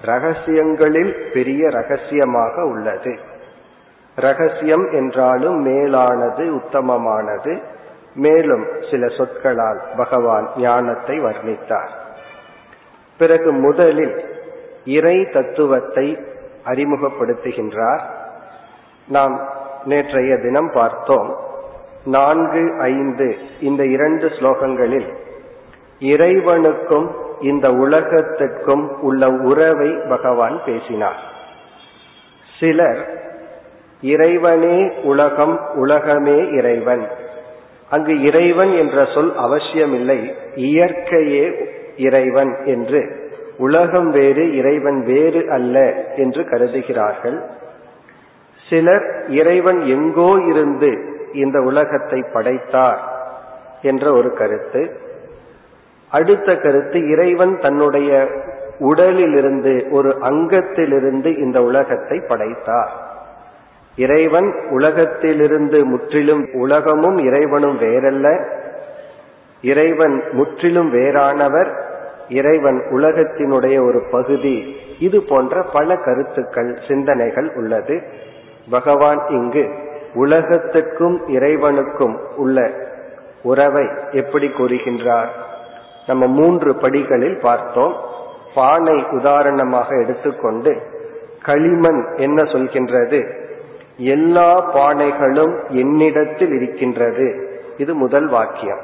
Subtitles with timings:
[0.04, 3.18] ரகசியங்களில் பெரிய ரகசியமாக உள்ளது.
[4.14, 7.62] ரகசியம் என்றாலும் மேலானது உத்தமமானது.
[8.14, 11.88] மேலும் சில சொற்களால் பகவான் ஞானத்தை வர்ணித்தார்.
[13.18, 14.24] பிறகு முதலில்
[14.84, 16.18] இறை தத்துவத்தை
[16.64, 18.00] அறிமுகப்படுத்துகின்றார்.
[19.08, 19.48] நாம்
[19.84, 21.36] நேற்றைய தினம் பார்த்தோம்.
[22.04, 25.14] நான்கு ஐந்து இந்த இரண்டு ஸ்லோகங்களில்
[25.98, 31.20] இறைவனுக்கும் இந்த உலகத்திற்கும் உள்ள உறவை பகவான் பேசினார்.
[32.60, 33.00] சிலர்
[34.00, 37.06] இறைவனே உலகம் உலகமே இறைவன்.
[37.90, 43.30] அங்கு இறைவன் என்ற சொல் அவசியமில்லை இயற்கையே இறைவன் என்று.
[43.58, 47.38] உலகம் வேறு இறைவன் வேறு அல்ல என்று கருதுகிறார்கள்.
[48.68, 50.90] சிலர் இறைவன் எங்கோ இருந்து
[51.32, 53.00] இந்த உலகத்தை படைத்தார்
[53.82, 55.10] என்ற ஒரு கருத்து.
[56.12, 58.26] அடுத்த கருத்து இறைவன் தன்னுடைய
[58.78, 62.90] உடலிலிருந்து ஒரு அங்கத்திலிருந்து இந்த உலகத்தை படைத்தார்.
[63.96, 68.44] இறைவன் உலகத்திலிருந்து முற்றிலும் உலகமும் இறைவனும் வேறல்ல.
[69.62, 71.80] இறைவன் முற்றிலும் வேறானவர்.
[72.28, 74.76] இறைவன் உலகத்தினுடைய ஒரு பகுதி.
[74.98, 78.02] இது போன்ற பல கருத்துக்கள் சிந்தனைகள் உள்ளது.
[78.70, 79.70] பகவான் இங்கு
[80.14, 82.70] உலகத்துக்கும் இறைவனுக்கும் உள்ள
[83.42, 85.28] உறவை எப்படி கூறுகின்றார்?
[86.06, 87.96] நம்ம மூன்று படிகளில் பார்த்தோம்.
[88.54, 90.82] பானை உதாரணமாக எடுத்துக்கொண்டு
[91.42, 93.40] களிமண் என்ன சொல்கின்றது?
[93.96, 97.26] எல்லா பானைகளும் என்னிடத்தில் இருக்கின்றது.
[97.76, 98.80] இது முதல் வாக்கியம்.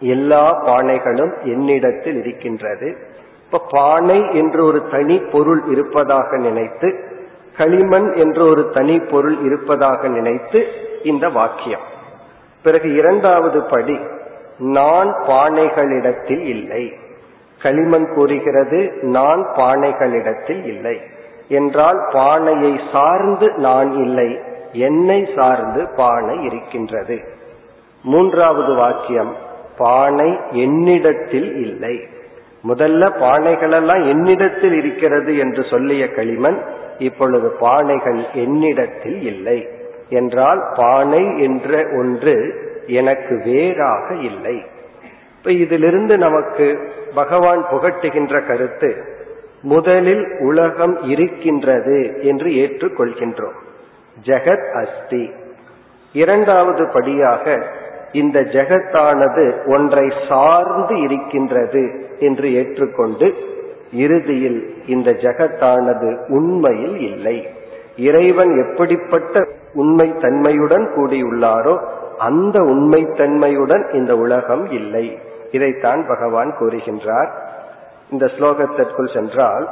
[0.00, 2.96] எல்லா பானைகளும் என்னிடத்தில் இருக்கின்றது.
[3.44, 7.04] இப்ப பானை என்று ஒரு தனி பொருள் இருப்பதாக நினைத்து
[7.56, 10.66] களிமண் என்று ஒரு தனி பொருள் இருப்பதாக நினைத்து
[11.02, 11.80] இந்த வாக்கியம்.
[12.62, 13.98] பிறகு இரண்டாவது படி
[14.58, 16.92] நான் பானைகளிடத்தில் இல்லை.
[17.62, 21.00] களிமண் கூறுகிறது நான் பானைகளிடத்தில் இல்லை.
[21.48, 24.40] என்றால் பானையை சார்ந்து நான் இல்லை
[24.72, 27.20] என்னை சார்ந்து பானை இருக்கின்றது.
[28.02, 29.36] மூன்றாவது வாக்கியம்
[29.78, 32.08] பானை என்னிடத்தில் இல்லை.
[32.68, 36.62] முதல்ல பானைகளெல்லாம் என்னிடத்தில் இருக்கிறது என்று சொல்லிய களிமண்
[36.98, 39.68] இப்பொழுது பானைகள் என்னிடத்தில் இல்லை.
[40.08, 44.64] என்றால் பானை என்ற ஒன்று எனக்கு வேறாக இல்லை.
[45.38, 49.04] இப்ப இதிலிருந்து நமக்கு பகவான் புகட்டுகின்ற கருத்து
[49.62, 53.56] முதலில் உலகம் இருக்கின்றது என்று ஏற்றுக்கொள்கின்றோம்.
[54.24, 55.30] ஜெகத் அஸ்தி.
[56.12, 57.62] இரண்டாவது படியாக
[58.12, 63.34] இந்த ஜெகத்தானது ஒன்றை சார்ந்து இருக்கின்றது என்று ஏற்றுக்கொண்டு
[63.92, 67.48] இறுதியில் இந்த ஜெகத்தானது உண்மையில் இல்லை.
[67.96, 71.78] இறைவன் எப்படிப்பட்ட உண்மை தன்மையுடன் கூடியுள்ளாரோ
[72.18, 75.18] அந்த உண்மைத்தன்மையுடன் இந்த உலகம் இல்லை.
[75.50, 77.28] இதைத்தான் பகவான் கூறுகின்றார்.
[78.10, 79.68] இந்த ஸ்லோகத்திற்குள் சென்றால்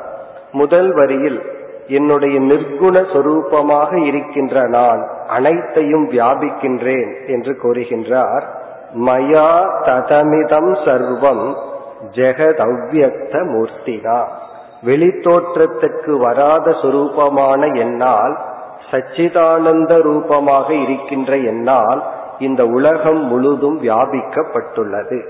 [0.53, 1.43] முதல் வரியில்
[1.87, 8.43] என்னுடைய நிர்குண சொரூபமாக இருக்கின்ற நான் அனைத்தையும் வியாபிக்கின்றேன் என்று கூறுகின்றார்.
[8.95, 9.51] மயா
[9.85, 11.55] ததமிதம் சர்வம்
[12.11, 14.25] ஜெகதவ்யக்த மூர்த்தினா
[14.85, 18.39] வெளித்தோற்றத்துக்கு வராத சுரூபமான என்னால்
[18.91, 22.03] சச்சிதானந்த ரூபமாக இருக்கின்ற என்னால்
[22.39, 25.27] இந்த உலகம் முழுதும் வியாபிக்கப்பட்டுள்ளது.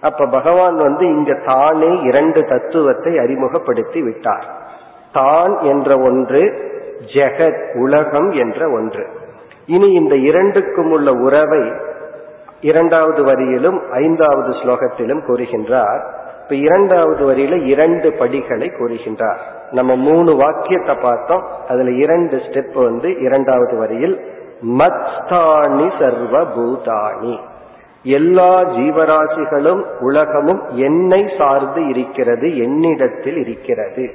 [0.00, 4.44] அப்ப பகவான் வந்து இங்க தானே இரண்டு தத்துவத்தை அறிமுகப்படுத்தி விட்டார்.
[5.12, 6.64] தான் என்ற ஒன்று
[7.14, 9.06] ஜெகத் உலகம் என்ற ஒன்று.
[9.66, 11.72] இனி இந்த இரண்டுக்கும் உள்ள உறவை
[12.60, 16.00] இரண்டாவது வரியிலும் ஐந்தாவது ஸ்லோகத்திலும் கூறுகின்றார்.
[16.42, 19.36] இப்ப இரண்டாவது வரியில இரண்டு படிகளை கூறுகின்றார்.
[19.70, 21.44] நம்ம மூணு வாக்கியத்தை பார்த்தோம்.
[21.68, 27.38] அதுல இரண்டு ஸ்டெப் வந்து இரண்டாவது வரியில் மத்ஸ்தானி சர்வ பூதானி
[28.02, 34.14] எல்லா ஜீவராசிகளும் உலகமும் என்னை சார்ந்து இருக்கிறது என்னிடத்தில் இருக்கிறது.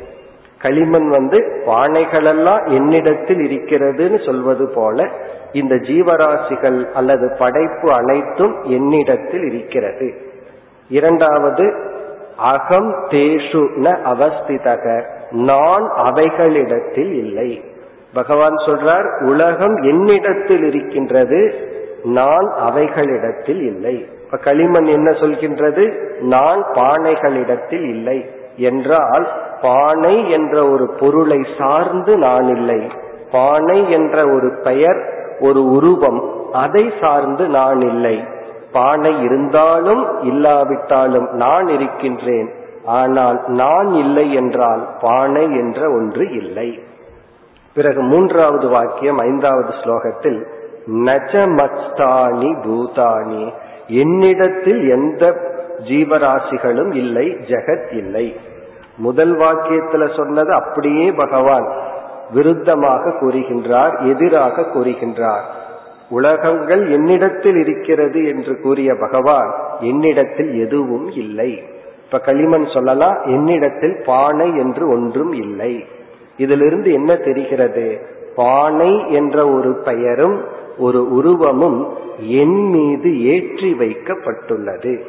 [0.60, 5.10] களிமண் வந்து பானைகளெல்லாம் என்னிடத்தில் இருக்கிறதுன்னு சொல்வது போல
[5.52, 10.14] இந்த ஜீவராசிகள் அல்லது படைப்பு அனைத்தும் என்னிடத்தில் இருக்கிறது.
[10.90, 11.74] இரண்டாவது
[12.38, 15.04] அகம் தேஷு ந அவஸ்திதக.
[15.32, 17.64] நான் அவைகளிடத்தில் இல்லை.
[18.14, 21.70] பகவான் சொல்றார் உலகம் என்னிடத்தில் இருக்கின்றது
[22.04, 24.06] நான் அவைகளிடத்தில் இல்லை.
[24.26, 26.00] இப்ப களிமண் என்ன சொல்கின்றது?
[26.20, 28.30] நான் பானைகளிடத்தில் இல்லை.
[28.56, 29.28] என்றால்
[29.62, 32.92] பானை என்ற ஒரு பொருளை சார்ந்து நான் இல்லை.
[33.32, 35.06] பானை என்ற ஒரு பெயர்
[35.40, 38.24] ஒரு உருவம் அதை சார்ந்து நான் இல்லை.
[38.72, 42.50] பானை இருந்தாலும் இல்லாவிட்டாலும் நான் இருக்கின்றேன்.
[42.86, 46.80] ஆனால் நான் இல்லை என்றால் பானை என்ற ஒன்று இல்லை.
[47.74, 50.46] பிறகு மூன்றாவது வாக்கியம் ஐந்தாவது ஸ்லோகத்தில்
[50.88, 53.54] நஜமஸ்தானி பூதானி
[53.88, 58.36] என்னிடத்தில் எந்த ஜீவராசிகளும் இல்லை ஜெகத் இல்லை.
[58.98, 61.72] முதல் வாக்கியத்துல சொன்னது அப்படியே பகவான்
[62.34, 65.42] விருத்தமாக கூறுகின்றார் எதிராக கூறுகின்றார்.
[66.10, 71.64] உலகங்கள் என்னிடத்தில் இருக்கிறது என்று கூறிய பகவான் என்னிடத்தில் எதுவும் இல்லை.
[72.06, 75.86] இப்ப களிமண் சொல்லலாம் என்னிடத்தில் பானை என்று ஒன்றும் இல்லை.
[76.38, 78.02] இதிலிருந்து என்ன தெரிகிறது?
[78.36, 80.44] பானை என்ற ஒரு பெயரும்
[80.78, 85.02] ஒரு உருவமும் என் மீது ஏற்றி வைக்கப்பட்டுள்ளது.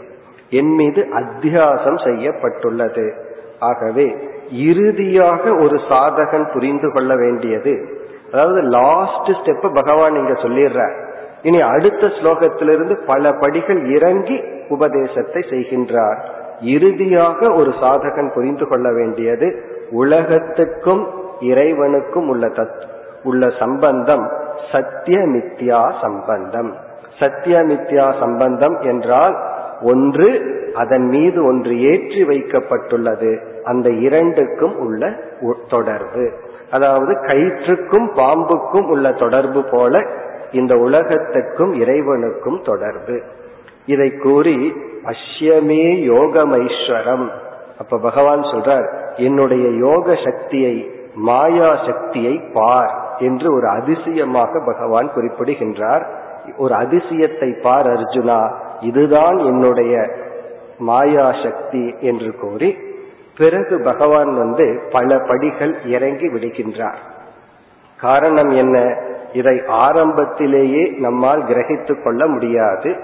[0.50, 3.14] என் மீது அத்தியாசம் செய்யப்பட்டுள்ளது.
[3.60, 4.16] ஆகவே
[4.52, 8.00] இறுதியாக ஒரு சாதகன் புரிந்து கொள்ள வேண்டியது.
[8.32, 11.00] அதாவது லாஸ்ட் ஸ்டெப் பகவான் இங்க சொல்லிடுற
[11.42, 16.18] இனி அடுத்த ஸ்லோகத்திலிருந்து பல படிகள் இறங்கி உபதேசத்தை செய்கின்றார்.
[16.60, 21.08] இறுதியாக ஒரு சாதகன் புரிந்து கொள்ள வேண்டியது உலகத்துக்கும்
[21.40, 22.82] இறைவனுக்கும் உள்ள தத்
[23.24, 24.30] உள்ள சம்பந்தம்
[24.72, 26.76] சத்தியமித்யா சம்பந்தம்.
[27.18, 29.36] சத்தியமித்யா சம்பந்தம் என்றால்
[29.82, 33.62] ஒன்று அதன் மீது ஒன்று ஏற்றி வைக்கப்பட்டுள்ளது.
[33.64, 35.12] அந்த இரண்டுக்கும் உள்ள
[35.68, 36.32] தொடர்பு.
[36.70, 40.06] அதாவது கயிற்றுக்கும் பாம்புக்கும் உள்ள தொடர்பு போல
[40.52, 43.22] இந்த உலகத்துக்கும் இறைவனுக்கும் தொடர்பு.
[43.86, 44.72] இதை கூறி
[45.04, 47.28] அஷ்யமே யோகமைஸ்வரம்.
[47.82, 56.06] அப்ப பகவான் சொல்றார் என்னுடைய யோக சக்தியை மாயா சக்தியை பார் என்று ஒரு அதிசயமாக பகவான் குறிப்பிடுகின்றார்.
[56.56, 60.08] ஒரு அதிசயத்தை பார் அர்ஜுனா இதுதான் என்னுடைய
[60.78, 62.76] மாயா சக்தி என்று கூறி
[63.38, 67.00] பிறகு பகவான் வந்து பல படிகள் இறங்கி விடுகின்றார்.
[68.00, 68.96] காரணம் என்ன?
[69.32, 72.96] இதை ஆரம்பத்திலேயே நம்மால் கிரகித்துக் கொள்ள முடியாது.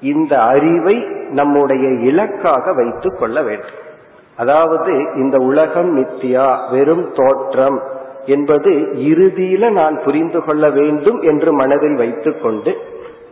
[0.00, 0.96] இந்த அறிவை
[1.30, 3.80] நம்முடைய இலக்காக வைத்துக் கொள்ள வேண்டும்.
[4.36, 7.82] அதாவது இந்த உலகம் நித்தியா வெறும் தோற்றம்
[8.26, 12.76] என்பது இறுதியில நான் புரிந்து கொள்ள வேண்டும் என்று மனதில் வைத்துக்கொண்டு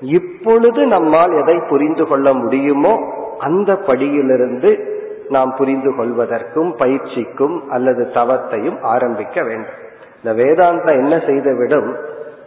[0.00, 3.00] இப்பொழுது நம்மால் எதை புரிந்து கொள்ள முடியுமோ
[3.38, 4.88] அந்த படியிலிருந்து
[5.28, 9.78] நாம் புரிந்து கொள்வதற்கும் பயிற்சிக்கும் அல்லது தவத்தையும் ஆரம்பிக்க வேண்டும்.
[10.22, 11.96] இந்த வேதாந்தம் என்ன செய்துவிடும்?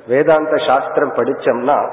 [0.08, 1.90] வேதாந்த சாஸ்திரம் படிச்சோம்னா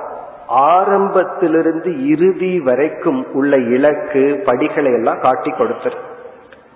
[0.48, 6.06] ஆரம்பத்திலிருந்து இறுதி வரைக்கும் உள்ள இலக்கு படிகளை எல்லாம் காட்டி கொடுத்துரும்.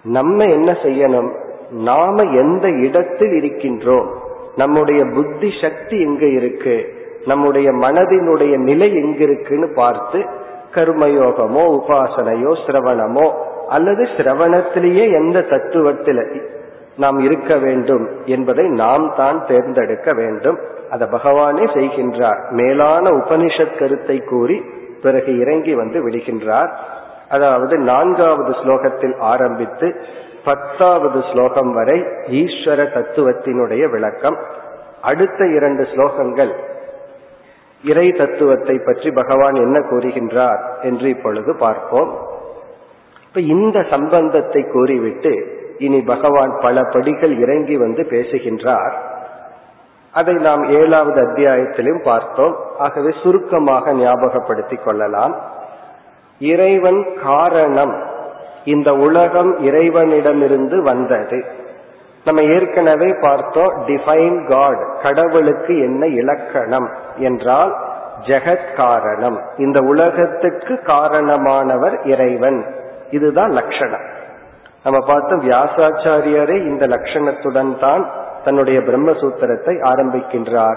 [0.04, 1.30] நம்ம என்ன செய்யணும்?
[1.70, 4.06] நாம எந்த இடத்தில் இருக்கின்றோம்?
[4.56, 6.94] நம்முடைய புத்தி சக்தி எங்க இருக்கு?
[7.26, 10.24] நம்முடைய மனதினுடைய நிலை எங்க இருக்குன்னு பார்த்து
[10.70, 13.32] கர்மயோகமோ உபாசனையோ சிரவணமோ
[13.68, 16.42] அல்லது சிரவணத்திலேயே எந்த தத்துவத்தில்
[16.96, 20.58] நாம் இருக்க வேண்டும் என்பதை நாம் தான் தேர்ந்தெடுக்க வேண்டும்.
[20.90, 22.50] அதை பகவானே செய்கின்றார்.
[22.50, 24.62] மேலான உபனிஷத் கருத்தை கூறி
[25.02, 26.68] பிறகு இறங்கி வந்து விடுகின்றார்.
[27.28, 30.04] அதாவது நான்காவது ஸ்லோகத்தில் ஆரம்பித்து
[30.44, 34.36] பத்தாவது ஸ்லோகம் வரை ஈஸ்வர தத்துவத்தினுடைய விளக்கம்.
[35.02, 36.52] அடுத்த இரண்டு ஸ்லோகங்கள்
[37.84, 42.28] இறை தத்துவத்தை பற்றி பகவான் என்ன கூறுகின்றார் என்று இப்பொழுது பார்ப்போம்.
[43.26, 49.02] இப்ப இந்த சம்பந்தத்தை கூறிவிட்டு இனி பகவான் பல படிகள் இறங்கி வந்து பேசுகின்றார்.
[50.12, 52.56] அதை நாம் ஏழாவது அத்தியாயத்திலும் பார்த்தோம்.
[52.78, 55.40] ஆகவே சுருக்கமாக ஞாபகப்படுத்திக் கொள்ளலாம்.
[56.38, 58.02] இறைவன் காரணம்.
[58.64, 61.44] இந்த உலகம் இறைவனிடமிருந்து வந்தது.
[62.24, 67.74] நம்ம ஏற்கனவே பார்த்தோம் டிஃபைன் காட் கடவுளுக்கு என்ன இலக்கணம் என்றால்
[68.20, 69.40] ஜெகத் காரணம்.
[69.56, 72.74] இந்த உலகத்துக்கு காரணமானவர் இறைவன்.
[73.10, 74.04] இதுதான் லட்சணம்.
[74.84, 78.10] நம்ம பார்த்தோம் வியாசாச்சாரியரே இந்த லட்சணத்துடன் தான்
[78.44, 80.76] தன்னுடைய பிரம்மசூத்திரத்தை ஆரம்பிக்கின்றார்.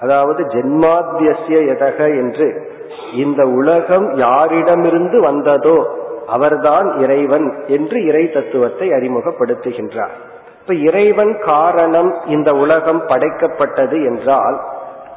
[0.00, 2.71] அதாவது ஜென்மாத்தியசிய எதக என்று
[3.14, 10.14] இந்த உலகம் யாரிடமிருந்து வந்ததோ அவர்தான் இறைவன் என்று இறை தத்துவத்தை அறிமுகப்படுத்துகின்றார்.
[10.60, 14.60] இப்ப இறைவன் காரணம் இந்த உலகம் படைக்கப்பட்டது என்றால்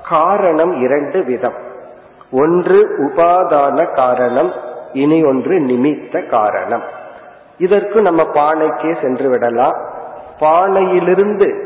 [0.09, 1.57] காரணம் இரண்டு விதம்.
[2.31, 4.51] ஒன்று உபாதான காரணம்
[4.93, 6.83] இனி ஒன்று நிமித்த காரணம்.
[7.57, 9.77] இதற்கு நம்ம பானைக்கே சென்று விடலாம்.
[10.39, 11.63] பானையிலிருந்து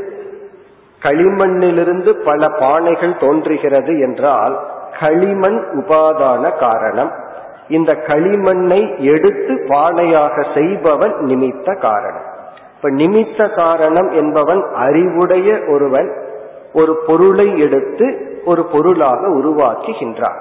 [1.04, 4.56] களிமண்ணிலிருந்து பல பானைகள் தோன்றுகிறது என்றால்
[5.00, 7.12] களிமண் உபாதான காரணம்.
[7.68, 12.28] இந்த களிமண்ணை எடுத்து பானையாக செய்பவன் நிமித்த காரணம்.
[12.76, 16.14] இப்ப நிமித்த காரணம் என்பவன் அறிவுடைய ஒருவன்
[16.74, 20.38] ஒரு பொருளை எடுத்து ஒரு பொருளாக உருவாக்குகின்றான்.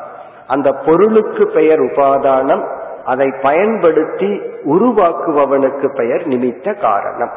[0.47, 7.31] அந்த பொருளுக்கு பெயர் உபாதானம் அதை பயன்படுத்தி உருவாக்குபவனுக்கு பெயர் நிமித்த காரணம்.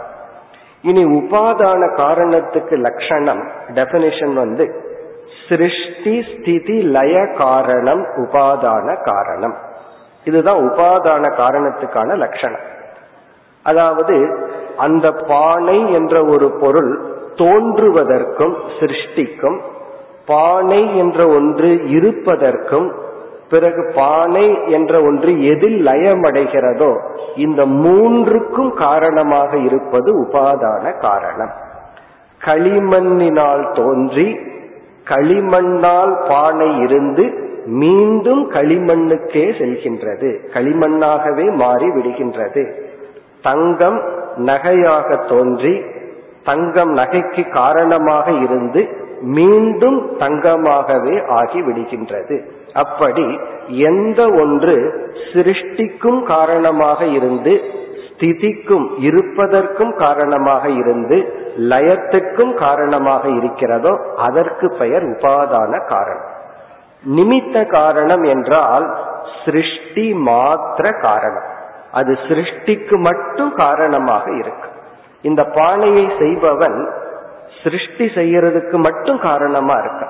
[0.81, 4.90] இனி உபாதான காரணத்துக்கு லட்சணம் டெபினிஷன் வந்து
[5.51, 9.55] சிருஷ்டி ஸ்திதி லய காரணம் உபாதான காரணம்.
[10.23, 12.65] இதுதான் உபாதான காரணத்துக்கான லட்சணம்.
[13.63, 14.15] அதாவது
[14.77, 16.91] அந்த பானை என்ற ஒரு பொருள்
[17.35, 19.59] தோன்றுவதற்கும் சிருஷ்டிக்கும்
[20.25, 22.93] பானை என்ற ஒன்று இருப்பதற்கும்
[23.49, 26.91] பிறகு பானை என்ற ஒன்று எதில் லயமடைகிறதோ
[27.35, 31.53] இந்த மூன்றுக்கும் காரணமாக இருப்பது உபாதான காரணம்.
[32.45, 34.39] களிமண்ணினால் தோன்றி
[35.07, 40.29] களிமண்ணால் பானை இருந்து மீண்டும் களிமண்ணுக்கே செல்கின்றது.
[40.53, 42.63] களிமண்ணாகவே மாறி விடுகின்றது.
[43.41, 43.99] தங்கம்
[44.45, 45.81] நகையாக தோன்றி
[46.43, 48.81] தங்கம் நகைக்கு காரணமாக இருந்து
[49.21, 52.37] மீண்டும் தங்கமாகவே ஆகி விடுகின்றது.
[52.73, 54.75] அப்படி எந்த ஒன்று
[55.33, 57.53] சிருஷ்டிக்கும் காரணமாக இருந்து
[58.05, 61.17] ஸ்திதிக்கும் இருப்பதற்கும் காரணமாக இருந்து
[61.57, 66.29] லயத்துக்கும் காரணமாக இருக்கிறதோ அதற்கு பெயர் உபாதான காரணம்.
[67.15, 68.97] நிமித்த காரணம் என்றால்
[69.45, 71.43] சிருஷ்டி மாத்திர காரணம்.
[71.91, 74.69] அது சிருஷ்டிக்கு மட்டும் காரணமாக இருக்கு.
[75.21, 76.89] இந்த பானையை செய்பவன்
[77.63, 80.07] சிருஷ்டி செய்யறதுக்கு மட்டும் காரணமா இருக்க.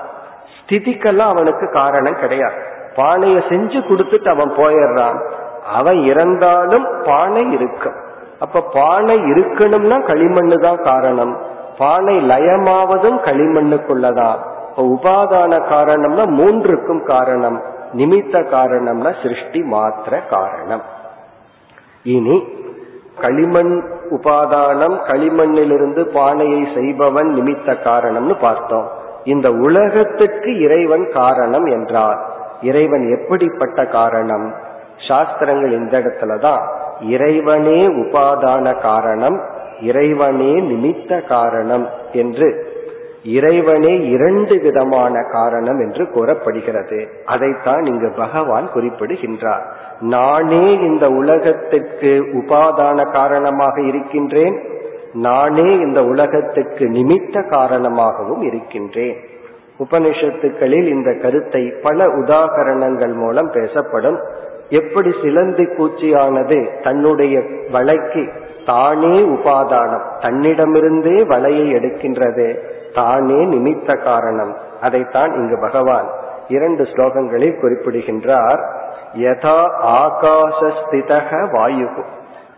[0.58, 2.66] ஸ்திதிக்கெல்லாம் அவனுக்கு காரணம் கிடையாது.
[2.96, 5.20] பானையை செஞ்சு கொடுத்துட்டு அவன் போயிடுறான்.
[5.74, 8.10] அவன் இறந்தாலும் பானை இருக்கும்
[8.42, 11.38] அப்ப பானை இருக்கணும்னா களிமண்ணு தான் காரணம்.
[11.78, 14.38] பானை லயமாவதும் களிமண்ணுக்குள்ளதான்
[14.70, 17.62] இப்ப உபாதான காரணம்னா மூன்றுக்கும் காரணம்.
[17.94, 20.82] நிமித்த காரணம்னா சிருஷ்டி மாத்திர காரணம்.
[22.04, 22.48] இனி
[23.22, 28.92] களிமண் உபாதானம் களிமண்ணிலிருந்து பானையை செய்பவன் நிமித்த காரணம்னு பார்த்தோம்.
[29.24, 32.20] இந்த உலகத்துக்கு இறைவன் காரணம் என்றார்.
[32.62, 34.54] இறைவன் எப்படிப்பட்ட காரணம்?
[35.08, 36.81] சாஸ்திரங்கள் இந்த இடத்துலதான்.
[37.01, 39.41] இறைவனே உபாதான காரணம்
[39.81, 42.70] இறைவனே நிமித்த காரணம் என்று
[43.24, 47.08] இறைவனே இரண்டு விதமான காரணம் என்று கூறப்படுகிறது.
[47.25, 49.75] அதைத்தான் இங்கு பகவான் குறிப்பிடுகின்றார்.
[50.00, 54.70] நானே இந்த உலகத்துக்கு உபாதான காரணமாக இருக்கின்றேன்
[55.13, 59.17] நானே இந்த உலகத்துக்கு நிமித்த காரணமாகவும் இருக்கின்றேன்.
[59.79, 64.20] உபனிஷத்துக்களில் இந்த கருத்தை பல உதாகரணங்கள் மூலம் பேசப்படும்.
[64.72, 67.36] எப்படி சிலந்தி பூச்சியானது தன்னுடைய
[67.74, 68.24] வலைக்கு
[68.66, 72.48] தானே உபாதானம் தன்னிடமிருந்தே வலையை எடுக்கின்றது
[72.94, 74.54] தானே நிமித்த காரணம்.
[74.82, 76.08] அதைத்தான் இங்கு பகவான்
[76.48, 78.62] இரண்டு ஸ்லோகங்களில் குறிப்பிடுகின்றார்.
[79.16, 79.60] யதா
[80.01, 81.90] ஆகாசஸ்திதக வாயு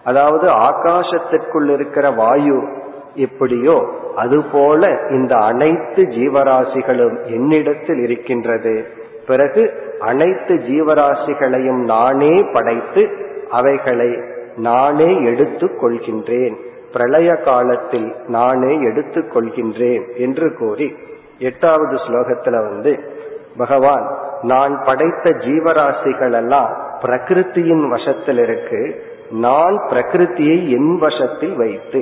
[0.04, 2.60] அதாவது ஆகாசத்திற்குள் இருக்கிற வாயு
[3.16, 3.78] எப்படியோ
[4.16, 8.76] அதுபோல இந்த அனைத்து ஜீவராசிகளும் என்னிடத்தில் இருக்கின்றது.
[9.28, 9.64] பிறகு
[10.08, 13.04] அனைத்து ஜீவராசிகளையும் நானே படைத்து
[13.50, 14.12] அவைகளை
[14.68, 16.56] நானே எடுத்து கொள்கின்றேன்.
[16.94, 20.88] பிரளய காலத்தில் நானே எடுத்து கொள்கின்றேன் என்று கூறி
[21.40, 22.92] எட்டாவது ஸ்லோகத்துல வந்து
[23.58, 24.06] பகவான்
[24.42, 26.72] நான் படைத்த ஜீவராசிகள் எல்லாம்
[27.04, 28.82] பிரகிருத்தியின் வசத்தில் இருக்கு.
[29.46, 32.02] நான் பிரகிருத்தியை என் வசத்தில் வைத்து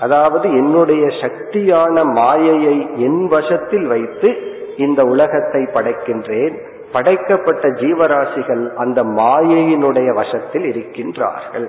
[0.00, 2.76] அதாவது என்னுடைய சக்தியான மாயையை
[3.06, 4.28] என் வசத்தில் வைத்து
[4.76, 6.56] இந்த உலகத்தை படைக்கின்றேன்.
[6.92, 11.68] படைக்கப்பட்ட ஜீவராசிகள் அந்த மாயையினுடைய வசத்தில் இருக்கின்றார்கள்.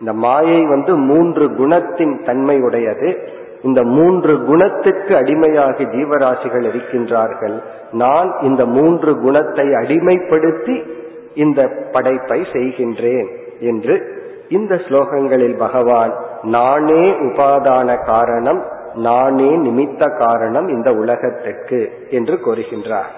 [0.00, 3.08] இந்த மாயை வந்து மூன்று குணத்தின் தன்மையுடையது
[3.62, 7.56] இந்த மூன்று குணத்துக்கு அடிமையாகி ஜீவராசிகள் இருக்கின்றார்கள்.
[7.92, 10.76] நான் இந்த மூன்று குணத்தை அடிமைப்படுத்தி
[11.34, 11.60] இந்த
[11.92, 13.28] படைப்பை செய்கின்றேன்
[13.60, 13.94] என்று
[14.48, 18.60] இந்த ஸ்லோகங்களில் பகவான் நானே உபாதான காரணம்
[18.94, 23.12] நானே நிமித்த காரணம் இந்த உலகத்திற்கு என்று கூறுகின்றார்.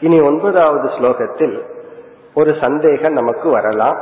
[0.00, 1.62] இனி ஒன்பதாவது ஸ்லோகத்தில்
[2.34, 3.98] ஒரு சந்தேகம் நமக்கு வரலாம்.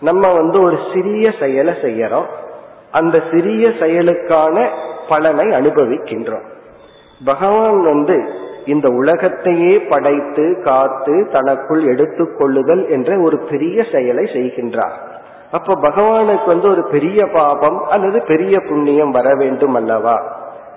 [0.00, 2.26] நம்ம வந்து ஒரு சிறிய செயலை செய்யறோம்.
[2.90, 4.68] அந்த சிறிய செயலுக்கான
[5.08, 6.44] பலனை அனுபவிக்கின்றோம்.
[7.24, 8.28] பகவான் வந்து
[8.66, 14.96] இந்த உலகத்தையே படைத்து காத்து தனக்குள் எடுத்துக்கொள்ளுதல் என்ற ஒரு பெரிய செயலை செய்கின்றார்.
[15.50, 20.36] அப்ப பகவானுக்கு வந்து ஒரு பெரிய பாபம் அல்லது பெரிய புண்ணியம் வர வேண்டும் அல்லவா?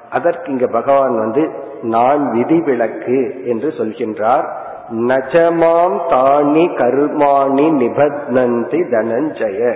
[0.09, 4.53] அதற்கு இங்க பகவான் வந்து நான் விதிவிலக்கு என்று சொல்கின்றார்.
[4.91, 9.73] நஜமாம் தானி கர்மாணி நிபத்னந்தி தனஞ்சய.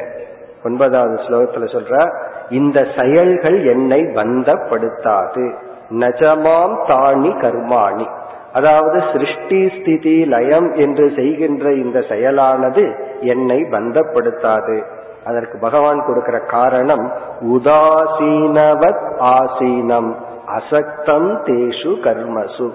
[0.66, 2.10] ஒன்பதாவது ஸ்லோகத்துல சொல்ற
[2.50, 5.54] இந்த செயல்கள் என்னை பந்தப்படுத்தாது.
[5.90, 8.08] நஜமாம் தானி கர்மாணி.
[8.54, 14.84] அதாவது சிருஷ்டி ஸ்திதி லயம் என்று செய்கின்ற இந்த செயலானது என்னை பந்தப்படுத்தாது.
[15.26, 20.16] அதற்கு பகவான் கொடுக்கிற காரணம் உதாசீனவத் ஆசீனம்.
[20.58, 22.72] அசக்தம் தேஷு கர்மசு.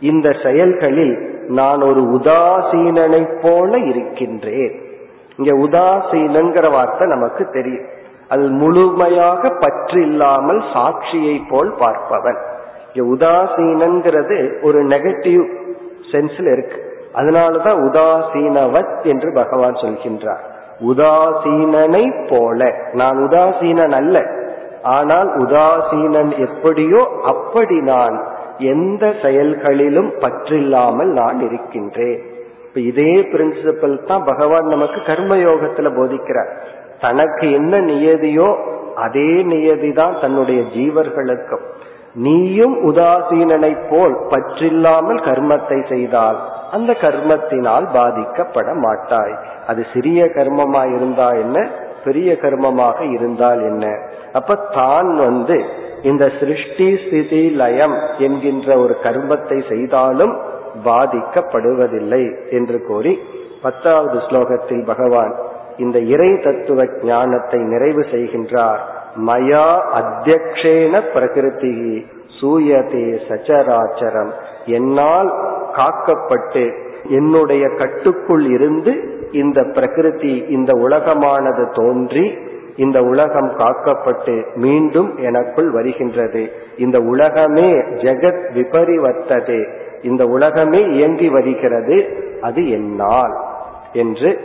[0.00, 4.80] இந்த செயல்களில் நான் ஒரு உதாசீனனை போல இருக்கின்றேன்.
[5.36, 7.86] இங்க உதாசீனங்கிற வார்த்தை நமக்கு தெரியும்.
[8.28, 12.38] அது முழுமையாக பற்று இல்லாமல் சாட்சியை போல் பார்ப்பவன்.
[12.92, 15.48] இங்க உதாசீனங்கிறது ஒரு நெகட்டிவ்
[16.12, 16.92] சென்ஸ்ல இருக்கு.
[17.14, 20.44] அதனாலதான் உதாசீனவத் என்று பகவான் சொல்கின்றார்.
[20.80, 22.74] உதாசீனனை போல.
[22.92, 24.24] நான் உதாசீனன் அல்ல.
[24.82, 28.16] ஆனால் உதாசீனன் எப்படியோ அப்படி நான்
[28.58, 32.20] எந்த செயல்களிலும் பற்றில்லாமல் நான் இருக்கின்றேன்.
[32.66, 36.50] இப்ப இதே பிரின்சிபல் தான் பகவான் நமக்கு கர்மயோகத்துல போதிக்கிறார்.
[37.00, 38.56] தனக்கு என்ன நியதியோ
[38.94, 41.60] அதே நியதி தான் தன்னுடைய ஜீவர்களுக்கும்.
[42.14, 46.38] நீயும் உதாசீனனை போல் பற்றில்லாமல் கர்மத்தை செய்தால்
[46.70, 49.34] அந்த கர்மத்தினால் பாதிக்கப்பட மாட்டாய்.
[49.66, 51.68] அது சிறிய கர்மமா இருந்தா என்ன?
[52.04, 53.84] பெரிய கர்மமாக இருந்தால் என்ன?
[54.32, 55.56] அப்ப தான் வந்து
[56.02, 60.34] இந்த சிருஷ்டி ஸ்திதி லயம் என்கின்ற ஒரு கர்மத்தை செய்தாலும்
[60.84, 63.12] பாதிக்கப்படுவதில்லை என்று கூறி
[63.62, 65.34] பத்தாவது ஸ்லோகத்தில் பகவான்
[65.76, 68.80] இந்த இறை தத்துவ ஞானத்தை நிறைவு செய்கின்றார்.
[69.26, 69.66] மயா
[70.00, 71.74] அத்தியக்ஷேன பிரகிருதி
[72.40, 74.32] சூயதே சச்சராச்சரம்.
[74.66, 75.30] என்னால்
[75.76, 76.64] காக்கப்பட்டு
[77.08, 78.92] என்னுடைய கட்டுக்குள் இருந்து
[79.32, 82.38] இந்த பிரகிருதி இந்த உலகமானது தோன்றி
[82.76, 86.50] இந்த உலகம் காக்கப்பட்டு மீண்டும் எனக்குள் வருகின்றது.
[86.76, 89.72] இந்த உலகமே ஜெகத் விபரிவர்த்தது.
[90.02, 92.26] இந்த உலகமே இயங்கி வருகிறது.
[92.40, 93.36] அது என்னால்
[93.92, 94.40] என்று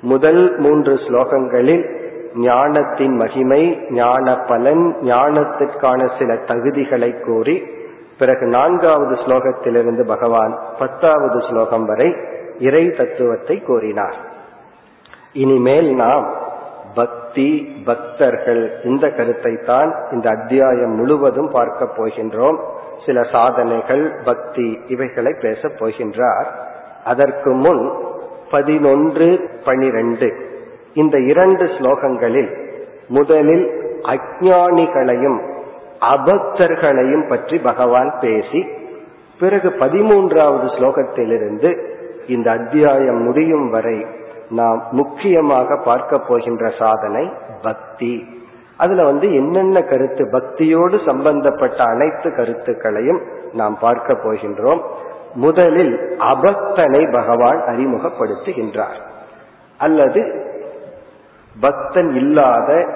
[0.00, 1.94] முதல் மூன்று ஸ்லோகங்களில்
[2.34, 7.62] ஞானத்தின் மகிமை ஞான பலன் ஞானத்திற்கான சில தகுதிகளை கூறி
[8.18, 12.16] பிறகு நான்காவது ஸ்லோகத்திலிருந்து பகவான் பத்தாவது ஸ்லோகம் வரை
[12.58, 14.14] இறை தத்துவத்தை கோரினார்.
[15.32, 16.34] இனிமேல் நாம்
[16.94, 22.58] பக்தி பக்தர்கள் இந்த கருத்தை தான் இந்த அத்தியாயம் முழுவதும் பார்க்க போகின்றோம்.
[23.06, 26.46] சில சாதனைகள் பக்தி இவைகளை பேசப் போகின்றார்.
[27.04, 27.92] அதற்கு முன்
[28.50, 30.34] பதினொன்று பனிரெண்டு.
[30.94, 32.56] இந்த இரண்டு ஸ்லோகங்களில்
[33.08, 35.54] முதலில் அஜானிகளையும்
[36.00, 38.66] அபக்தர்களையும் பற்றி பகவான் பேசி
[39.40, 41.94] பிறகு பதிமூன்றாவது ஸ்லோகத்திலிருந்து
[42.28, 44.06] இந்த அத்தியாயம் முடியும் வரை
[44.48, 48.26] நாம் முக்கியமாக பார்க்க போகின்ற சாதனை பக்தி.
[48.76, 53.20] அதுல வந்து என்னென்ன கருத்து பக்தியோடு சம்பந்தப்பட்ட அனைத்து கருத்துக்களையும்
[53.52, 54.82] நாம் பார்க்க போகின்றோம்.
[55.34, 59.00] முதலில் அபக்தனை பகவான் அறிமுகப்படுத்துகின்றார்.
[59.78, 60.44] அல்லது
[61.60, 62.86] பக்தன் இல்லாத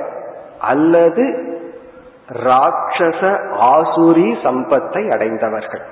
[0.61, 1.25] அல்லது
[2.45, 3.21] ராட்சச
[3.73, 5.83] ஆசுரி சம்பத்தை அடைந்தவர்கள்.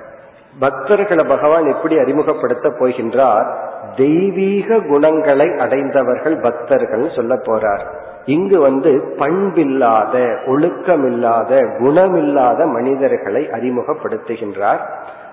[0.59, 3.55] பக்தர்களை பகவான் எப்படி அறிமுகப்படுத்த போகின்றார்?
[3.95, 7.83] தெய்வீக குணங்களை அடைந்தவர்கள் பக்தர்கள் சொல்ல போறார்.
[8.25, 14.79] இங்கு வந்து பண்பில்லாத ஒழுக்கமில்லாத குணமில்லாத மனிதர்களை அறிமுகப்படுத்துகின்றார்.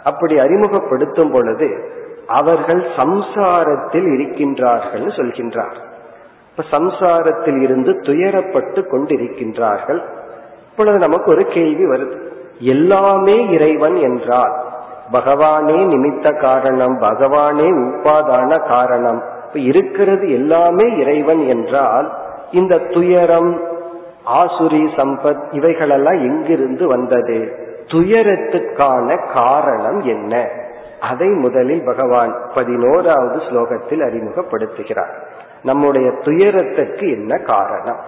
[0.04, 1.90] அப்படி அறிமுகப்படுத்தும் பொழுது
[2.26, 5.76] அவர்கள் சம்சாரத்தில் இருக்கின்றார்கள் சொல்கின்றார்.
[6.50, 10.02] இப்ப சம்சாரத்தில் இருந்து துயரப்பட்டு கொண்டிருக்கின்றார்கள்.
[10.70, 12.16] இப்பொழுது நமக்கு ஒரு கேள்வி வருது.
[12.58, 14.64] எல்லாமே இறைவன் என்றால்
[15.12, 19.22] பகவானே நிமித்த காரணம் பகவானே உபாதான காரணம்.
[19.46, 22.16] இப்ப இருக்கிறது எல்லாமே இறைவன் என்றால்
[22.50, 23.60] இந்த துயரம்
[24.34, 27.64] ஆசுரி சம்பத் இவைகளெல்லாம் எங்கிருந்து வந்தது?
[27.86, 30.48] துயரத்துக்கான காரணம் என்ன?
[31.00, 35.12] அதை முதலில் பகவான் பதினோராவது ஸ்லோகத்தில் அறிமுகப்படுத்துகிறார்.
[35.62, 38.00] நம்முடைய துயரத்துக்கு என்ன காரணம்?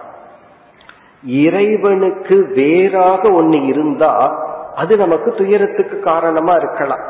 [1.23, 4.47] இறைவனுக்கு வேறாக ஒன்னு இருந்தா
[4.79, 7.05] அது நமக்கு துயரத்துக்கு காரணமா இருக்கலாம்.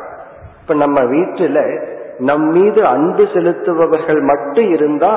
[0.61, 1.57] இப்ப நம்ம வீட்டுல
[2.19, 5.11] நம் மீது அன்பு செலுத்துபவர்கள் மட்டும் இருந்தா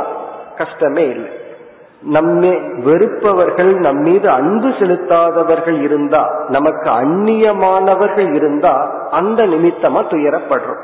[0.56, 1.30] கஷ்டமே இல்லை.
[2.02, 2.50] நம்மை
[2.84, 8.74] வெறுப்பவர்கள் நம் மீது அன்பு செலுத்தாதவர்கள் இருந்தா நமக்கு அந்நியமானவர்கள் இருந்தா
[9.10, 10.82] அந்த நிமித்தமா துயரப்படுறோம்.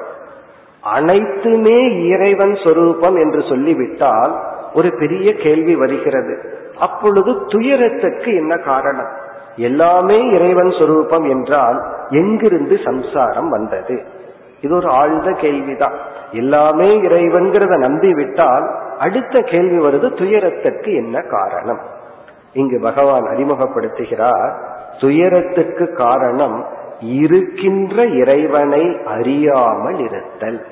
[0.83, 4.35] அனைத்துமே இறைவன் சொரூபம் என்று சொல்லிவிட்டால்
[4.75, 6.35] ஒரு பெரிய கேள்வி வருகிறது.
[6.81, 9.13] அப்பொழுது துயரத்துக்கு என்ன காரணம்?
[9.59, 11.79] எல்லாமே இறைவன் சொரூபம் என்றால்
[12.11, 14.07] எங்கிருந்து சம்சாரம் வந்தது?
[14.61, 15.97] இது ஒரு ஆழ்ந்த கேள்விதான்.
[16.33, 18.67] எல்லாமே இறைவன்கிறத நம்பி விட்டால்
[18.99, 21.81] அடுத்த கேள்வி வருது துயரத்திற்கு என்ன காரணம்?
[22.53, 24.53] இங்கு பகவான் அறிமுகப்படுத்துகிறார்
[25.01, 26.65] துயரத்துக்கு காரணம்
[27.01, 30.67] இருக்கின்ற இறைவனை அறியாமல் இருத்தல்.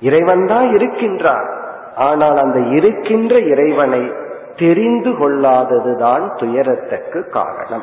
[0.00, 1.48] இறைவன் தான் இருக்கின்றார்
[1.96, 4.12] ஆனால் அந்த இருக்கின்ற இறைவனை
[4.56, 7.82] தெரிந்து கொள்ளாததுதான் துயரத்துக்கு காரணம்.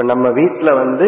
[0.00, 1.06] இப்ப நம்ம வீட்டுல வந்து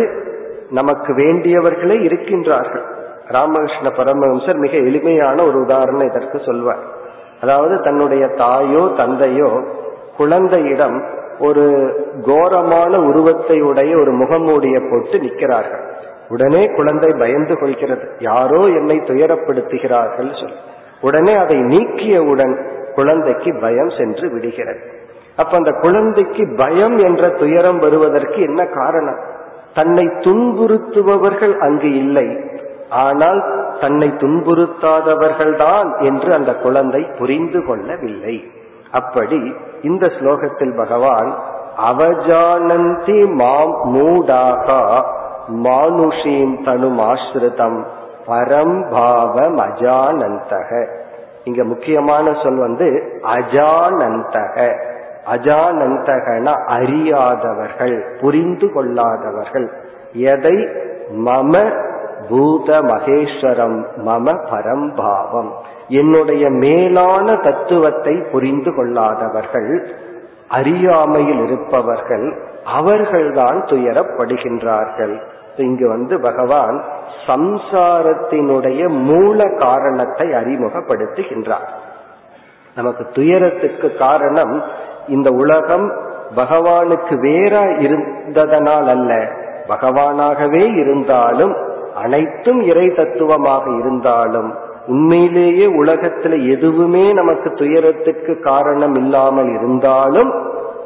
[0.70, 2.82] நமக்கு வேண்டியவர்களே இருக்கின்றார்கள்.
[3.26, 6.82] ராமகிருஷ்ண பரமஹம்சர் மிக எளிமையான ஒரு உதாரணம் இதற்கு சொல்வார்.
[7.40, 9.60] அதாவது தன்னுடைய தாயோ தந்தையோ
[10.16, 11.04] குழந்தையிடம்
[11.38, 11.64] ஒரு
[12.22, 15.84] கோரமான உருவத்தை உடைய ஒரு முகமூடிய போட்டு நிற்கிறார்கள்.
[16.28, 18.08] உடனே குழந்தை பயந்து கொள்கிறது.
[18.18, 20.56] யாரோ என்னை துயரப்படுத்துகிறார்கள் சொல்
[21.00, 22.56] உடனே அதை நீக்கியவுடன்
[22.94, 24.82] குழந்தைக்கு பயம் சென்று விடுகிறது.
[25.36, 29.18] அப்ப அந்த குழந்தைக்கு பயம் என்ற துயரம் வருவதற்கு என்ன காரணம்?
[29.74, 32.38] தன்னை துன்புறுத்துபவர்கள் அங்கு இல்லை.
[32.90, 33.44] ஆனால்
[33.80, 38.44] தன்னை துன்புறுத்தாதவர்கள்தான் என்று அந்த குழந்தை புரிந்து கொள்ளவில்லை.
[38.92, 41.34] அப்படி இந்த ஸ்லோகத்தில் பகவான்
[41.90, 45.02] அவஜானந்தி மாம் மூடாகா
[45.64, 47.84] மானுஷீம் தனுமாஸ்ருதம்
[48.26, 50.86] பரம்பாவம் அஜானந்தக.
[51.44, 54.76] இங்க முக்கியமான சொல் வந்து அஜானந்தக.
[55.26, 59.68] அஜானந்தகன அறியாதவர்கள் புரிந்து கொள்ளாதவர்கள்.
[60.12, 60.68] எதை?
[61.16, 61.80] மம
[62.28, 65.52] பூத மகேஸ்வரம் மம பரம்பாவம்
[65.88, 69.86] என்னுடைய மேலான தத்துவத்தை புரிந்து கொள்ளாதவர்கள்
[70.48, 75.22] அறியாமையில் இருப்பவர்கள் அவர்கள்தான் துயரப்படுகின்றார்கள்.
[75.56, 76.84] இங்கு வந்து பகவான்
[77.26, 81.68] சம்சாரத்தினுடைய மூல காரணத்தை அறிமுகப்படுத்துகின்றார்.
[82.74, 84.62] நமக்கு துயரத்துக்கு காரணம்
[85.08, 85.92] இந்த உலகம்
[86.36, 89.28] பகவானுக்கு வேற இருந்ததனால் அல்ல.
[89.68, 91.56] பகவானாகவே இருந்தாலும்
[91.94, 94.54] அனைத்தும் இறை தத்துவமாக இருந்தாலும்
[94.86, 100.32] உண்மையிலேயே உலகத்துல எதுவுமே நமக்கு துயரத்துக்கு காரணம் இல்லாமல் இருந்தாலும்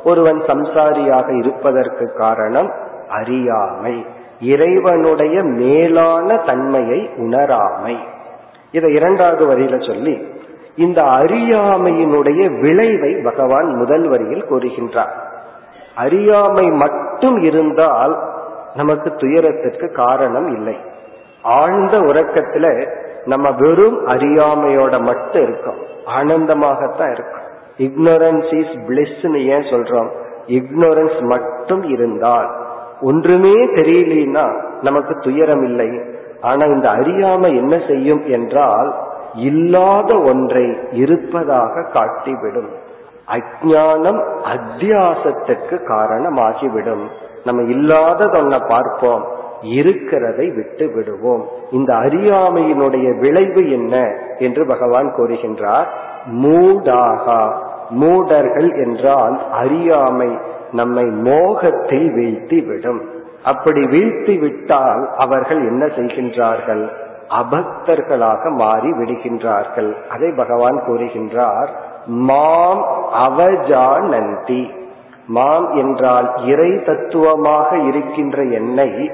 [0.04, 2.70] ஒருவன் சம்சாரியாக இருப்பதற்கு காரணம்
[3.08, 4.06] அறியாமை.
[4.40, 7.96] இறைவனுடைய மேலான தன்மையை உணராமை.
[8.70, 10.34] இதை இரண்டாவது வரியில சொல்லி
[10.76, 15.12] இந்த அறியாமையினுடைய விளைவை பகவான் முதல் வரியில் கூறுகின்றார்.
[15.94, 18.18] அறியாமை மட்டும் இருந்தால்
[18.74, 20.76] நமக்கு துயரத்திற்கு காரணம் இல்லை.
[21.42, 22.90] ஆழ்ந்த உறக்கத்துல
[23.24, 25.78] நம்ம வெறும் அறியாமையோட மட்டும் இருக்கோம்.
[26.18, 27.44] ஆனந்தமாகத்தான் இருக்கும்.
[27.76, 30.08] இக்னோரன்ஸ் இஸ் பிளிஸ்ன்னு ஏன் சொல்றோம்?
[30.46, 32.50] இக்னோரன்ஸ் மட்டும் இருந்தால்.
[33.00, 36.00] ஒன்றுமே தெரியலனா நமக்கு துயரம் இல்லை.
[36.40, 38.94] ஆனா இந்த அறியாமை என்ன செய்யும் என்றால்
[39.36, 42.68] இல்லாத ஒன்றை இருப்பதாக காட்டிவிடும்.
[43.30, 44.20] அஜானம்
[44.54, 47.04] அத்தியாசத்துக்கு காரணமாகிவிடும்.
[47.44, 49.24] நம்ம இல்லாததொன்ன பார்ப்போம்
[49.62, 55.86] இருக்கிறதை விட்டு விடுவோம் இந்த அறியாமையினுடைய விளைவு என்ன என்று பகவான் கூறுகின்றார்.
[56.32, 57.52] மூடாகா
[57.90, 60.38] மூடர்கள் என்றால் அறியாமை
[60.72, 63.02] நம்மை மோகத்தில் வீழ்த்தி விடும்
[63.44, 66.88] அப்படி வீழ்த்தி விட்டால் அவர்கள் என்ன செய்கின்றார்கள்?
[67.30, 69.94] அபக்தர்களாக மாறி விடுகின்றார்கள்.
[70.10, 71.68] அதை பகவான் கூறுகின்றார்
[72.06, 74.70] மாம் அவஜானந்தி.
[75.26, 79.10] மாம் என்றால் இறை தத்துவமாக இருக்கின்ற என்னை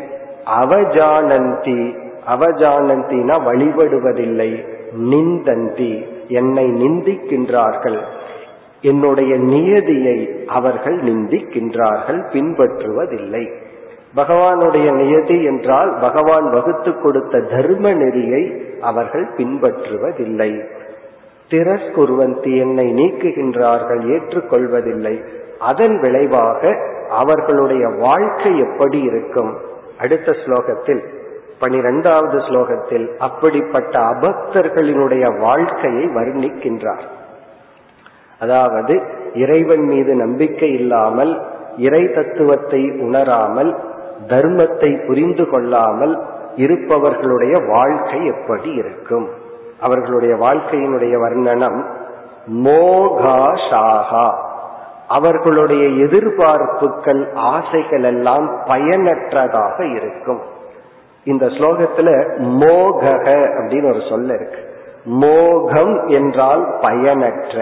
[0.61, 1.97] அவஜானந்தி.
[2.31, 4.65] அவஜானந்தினா வழிபடுவதில்லை
[4.99, 6.07] நிந்தந்தி.
[6.29, 8.01] என்னை நிந்திக்கின்றார்கள்.
[8.81, 13.53] என்னுடைய நியதியை அவர்கள் நிந்திக்கின்றார்கள் பின்பற்றுவதில்லை.
[14.17, 18.43] பகவானுடைய நியதி என்றால் பகவான் வகுத்து கொடுத்த தர்ம நெறியை
[18.81, 20.65] அவர்கள் பின்பற்றுவதில்லை.
[21.51, 25.23] திரஸ்குருவந்தி என்னை நீக்குகின்றார்கள் ஏற்றுக்கொள்வதில்லை.
[25.59, 26.77] அதன் விளைவாக
[27.11, 29.57] அவர்களுடைய வாழ்க்கை எப்படி இருக்கும்?
[29.99, 31.03] அடுத்த ஸ்லோகத்தில்
[31.59, 37.05] பனிரெண்டாவது ஸ்லோகத்தில் அப்படிப்பட்ட அபக்தர்களினுடைய வாழ்க்கையை வர்ணிக்கின்றார்.
[38.39, 39.03] அதாவது
[39.35, 41.43] இறைவன் மீது நம்பிக்கை இல்லாமல்
[41.77, 43.91] இறை தத்துவத்தை உணராமல்
[44.33, 46.23] தர்மத்தை புரிந்து கொள்ளாமல்
[46.57, 49.29] இருப்பவர்களுடைய வாழ்க்கை எப்படி இருக்கும்?
[49.81, 51.85] அவர்களுடைய வாழ்க்கையினுடைய வர்ணனம்
[52.65, 54.27] மோகாஷாகா
[55.09, 60.41] அவர்களுடைய எதிர்பார்ப்புகள் ஆசைகள் எல்லாம் பயனற்றதாக இருக்கும்.
[61.25, 63.27] இந்த ஸ்லோகத்துல மோகக
[63.59, 64.61] அப்படின்னு ஒரு சொல்ல இருக்கு.
[65.05, 67.57] மோகம் என்றால் பயனற்ற.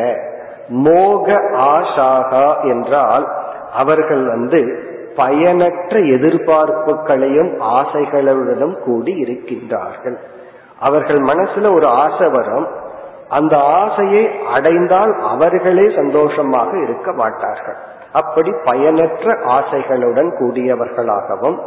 [0.69, 1.33] மோக
[1.73, 3.27] ஆஷாகா என்றால்
[3.73, 4.61] அவர்கள் வந்து
[5.17, 10.17] பயனற்ற எதிர்பார்ப்புகளையும் ஆசைகளுடனும் கூடி இருக்கின்றார்கள்.
[10.81, 12.67] அவர்கள் மனசுல ஒரு ஆசை வரும்.
[13.29, 17.77] அந்த ஆசையை அடைந்தால் அவர்களே சந்தோஷமாக இருக்க மாட்டார்கள்.
[18.13, 21.59] அப்படி பயனற்ற ஆசைகளுடன் கூடியவர்களாகவும்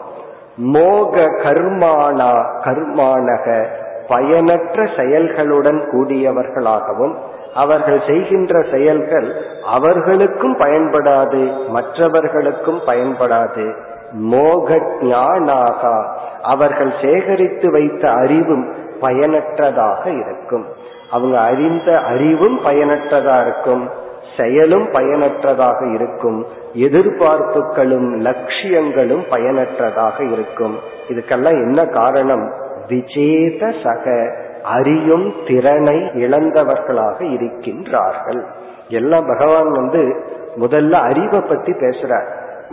[0.57, 3.65] மோக கர்மானா கர்மானக
[4.07, 7.15] பயனற்ற செயல்களுடன் கூடியவர்களாகவும்
[7.53, 9.35] அவர்கள் செய்கின்ற செயல்கள்
[9.65, 13.73] அவர்களுக்கும் பயன்படாது மற்றவர்களுக்கும் பயன்படாது.
[14.11, 16.05] மோக ஞானாகா
[16.41, 20.65] அவர்கள் சேகரித்து வைத்த அறிவும் பயனற்றதாக இருக்கும்.
[21.11, 23.89] அவங்க அறிந்த அறிவும் பயனற்றதா இருக்கும்.
[24.37, 26.45] செயலும் பயனற்றதாக இருக்கும்.
[26.73, 30.79] எதிர்பார்ப்புகளும் லட்சியங்களும் பயனற்றதாக இருக்கும்.
[31.09, 32.51] இதுக்கெல்லாம் என்ன காரணம்?
[32.87, 38.43] விஜேத சக அறியும் திறனை இழந்தவர்களாக இருக்கின்றார்கள்.
[38.87, 40.23] எல்லாம் பகவான் வந்து
[40.59, 42.25] முதல்ல அறிவை பத்தி பேசுறார்.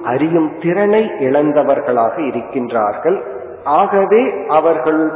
[0.05, 3.22] அறியும் திறனை இழந்தவர்களாக இருக்கின்றார்கள்.
[3.64, 5.11] ஆகவே அவர்கள்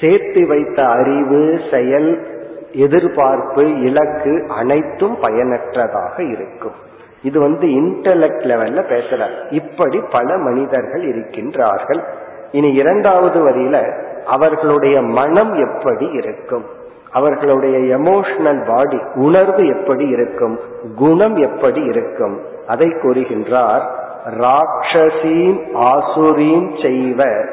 [0.00, 2.34] சேர்த்து வைத்த அறிவு செயல்
[2.72, 6.84] எதிர்பார்ப்பு இலக்கு அனைத்தும் பயனற்றதாக இருக்கும்.
[7.22, 9.34] இது வந்து இன்டலெக்ட் லெவல்ல பேசுறார்.
[9.50, 12.02] இப்படி பல மனிதர்கள் இருக்கின்றார்கள்.
[12.52, 16.64] இனி இரண்டாவது வரியில அவர்களுடைய மனம் எப்படி இருக்கும்?
[17.12, 20.58] அவர்களுடைய எமோஷனல் பாடி உணர்வு எப்படி இருக்கும்?
[20.96, 22.40] குணம் எப்படி இருக்கும்?
[22.66, 23.82] அதை கூறுகின்றார்
[24.40, 27.44] ராட்சசீம் ஆசுரீம் செய்வ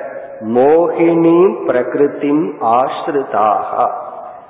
[0.41, 3.89] மோகினீம் பிரகிருத்தின் ஆசிரிதாக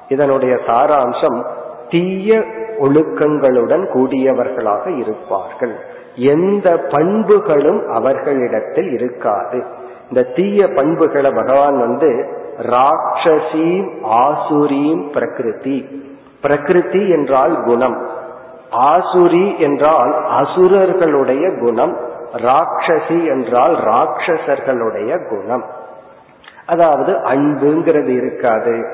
[0.08, 1.46] இதனுடைய சாராம்சம்
[1.90, 2.40] தீய
[2.82, 5.76] ஒழுக்கங்களுடன் கூடியவர்களாக இருப்பார்கள்.
[6.16, 9.64] எந்த பண்புகளும் அவர்களிடத்தில் இருக்காது.
[10.14, 16.06] இந்த தீய பண்புகளை பகவான் வந்து ராட்சசீம் ஆசுரீம் பிரகிருதி.
[16.42, 18.08] பிரகிருதி என்றால் குணம்.
[18.72, 21.98] ஆசுரி என்றால் அசுரர்களுடைய குணம்.
[22.34, 25.64] ராட்சசி என்றால் ராட்சசர்களுடைய குணம்.
[26.66, 28.88] அதாவது அன்புங்கிறது இருக்காது.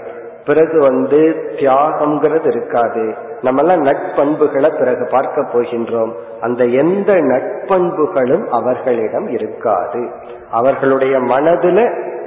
[0.46, 3.16] பிறகு வந்து தியாகம்ங்கிறது இருக்காது.
[3.42, 6.12] நம்மெல்லாம் நட்பண்புகளை பிறகு பார்க்க போகின்றோம்.
[6.42, 10.10] அந்த எந்த நட்பண்புகளும் அவர்களிடம் இருக்காது.
[10.52, 11.80] அவர்களுடைய மனதில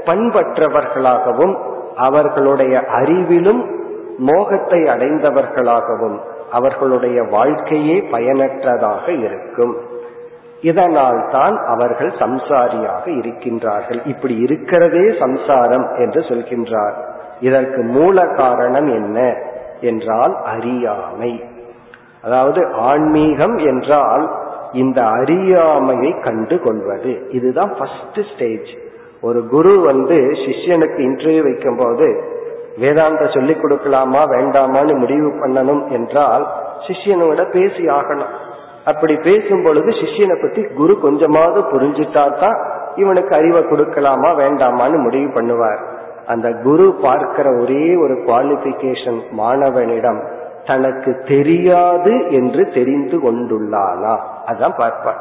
[0.05, 1.55] பண்பற்றவர்களாகவும்
[1.97, 3.71] அவர்களுடைய அறிவிலும்
[4.19, 6.19] மோகத்தை அடைந்தவர்களாகவும்
[6.51, 9.77] அவர்களுடைய வாழ்க்கையே பயனற்றதாக இருக்கும்.
[10.61, 14.07] இதனால் தான் அவர்கள் சம்சாரியாக இருக்கின்றார்கள்.
[14.07, 16.95] இப்படி இருக்கிறதே சம்சாரம் என்று சொல்கின்றார்.
[17.41, 19.35] இதற்கு மூல காரணம் என்ன
[19.81, 21.45] என்றால் அறியாமை.
[22.23, 24.42] அதாவது ஆன்மீகம் என்றால்
[24.73, 27.13] இந்த அறியாமையை கண்டு கொள்வது.
[27.31, 28.71] இதுதான் ஃபர்ஸ்ட் ஸ்டேஜ்
[29.21, 32.07] ஒரு குரு வந்து சிஷ்யனுக்கு இன்டர்வியூ வைக்கும் போது
[32.79, 36.45] வேதாந்த சொல்லிக் கொடுக்கலாமா வேண்டாமான்னு முடிவு பண்ணணும் என்றால்
[36.87, 38.33] சிஷ்யனோட பேசி ஆகணும்.
[38.85, 42.59] அப்படி பேசும் பொழுது சிஷ்யனை பத்தி குரு கொஞ்சமாவது புரிஞ்சுட்டா தான்
[42.97, 45.83] இவனுக்கு அறிவை கொடுக்கலாமா வேண்டாமான்னு முடிவு பண்ணுவார்.
[46.27, 50.21] அந்த குரு பார்க்கிற ஒரே ஒரு குவாலிபிகேஷன் மாணவனிடம்
[50.67, 54.15] தனக்கு தெரியாது என்று தெரிந்து கொண்டுள்ளானா?
[54.47, 55.21] அதான் பார்ப்பார்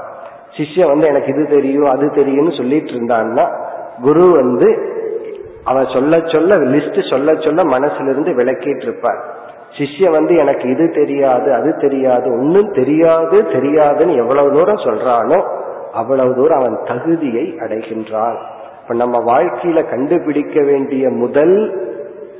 [0.57, 3.45] சிஷ்யன் வந்து எனக்கு இது தெரியும் அது தெரியும்னு சொல்லிட்டு இருந்தான்னா
[4.01, 4.69] குரு வந்து
[5.63, 9.21] அவன் சொல்ல சொல்ல லிஸ்ட் சொல்ல சொல்ல மனசிலிருந்து விளக்கிட்டு இருப்பார்.
[9.77, 15.39] சிஷ்யன் வந்து எனக்கு இது தெரியாது அது தெரியாது ஒன்னும் தெரியாது தெரியாதுன்னு எவ்வளவு தூரம் சொல்றானோ
[15.93, 18.37] அவ்வளவு தூரம் அவன் தகுதியை அடைகின்றான்.
[18.81, 21.55] இப்ப நம்ம வாழ்க்கையில கண்டுபிடிக்க வேண்டிய முதல்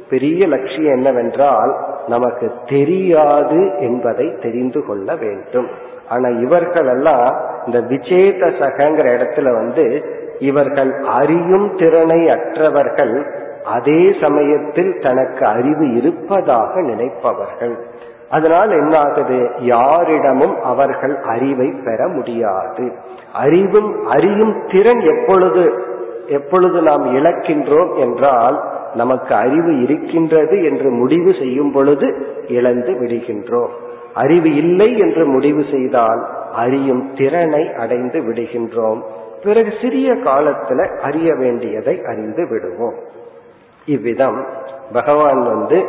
[0.09, 1.71] பெரிய லட்சியம் என்னவென்றால்
[2.07, 5.67] நமக்கு தெரியாது என்பதை தெரிந்து கொள்ள வேண்டும்.
[6.09, 7.35] ஆனா இவர்கள் எல்லாம்
[7.65, 10.05] இந்த விஜேத சகங்கிற இடத்துல வந்து
[10.39, 13.25] இவர்கள் அறியும் திறனை அற்றவர்கள்
[13.65, 17.75] அதே சமயத்தில் தனக்கு அறிவு இருப்பதாக நினைப்பவர்கள்.
[18.29, 22.91] அதனால் என்ன ஆகுது யாரிடமும் அவர்கள் அறிவை பெற முடியாது.
[23.33, 25.73] அறிவும் அறியும் திறன் எப்பொழுது
[26.27, 33.69] எப்பொழுது நாம் இழக்கின்றோம் என்றால் நமக்கு அறிவு இருக்கின்றது என்று முடிவு செய்யும் பொழுது இழந்து விடுகின்றோம்.
[34.13, 39.01] அறிவு இல்லை என்று முடிவு செய்தால் அறியும் திறனை அடைந்து விடுகின்றோம்.
[39.43, 42.95] பிறகு சிறிய காலத்துல அறிய வேண்டியதை அறிந்து விடுவோம்.
[43.86, 44.45] இவ்விதம்
[44.93, 45.86] பகவான் வந்து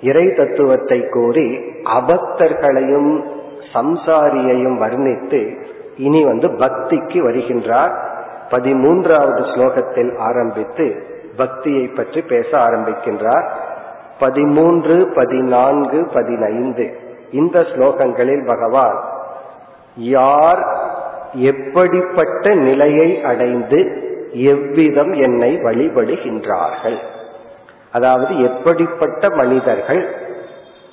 [0.00, 3.22] இறை தத்துவத்தை கூறி அபக்தர்களையும்
[3.74, 5.58] சம்சாரியையும் வர்ணித்து
[5.96, 8.06] இனி வந்து பக்திக்கு வருகின்றார்.
[8.50, 13.46] பதிமூன்றாவது ஸ்லோகத்தில் ஆரம்பித்து பக்தியை பற்றி பேச ஆரம்பிக்கின்றார்.
[14.18, 16.86] பதிமூன்று பதினான்கு பதினைந்து.
[17.32, 18.98] இந்த ஸ்லோகங்களில் பகவான்
[19.96, 20.62] யார்
[21.32, 23.80] எப்படிப்பட்ட நிலையை அடைந்து
[24.32, 26.98] எவ்விதம் என்னை வழிபடுகின்றார்கள்?
[27.92, 30.02] அதாவது எப்படிப்பட்ட மனிதர்கள்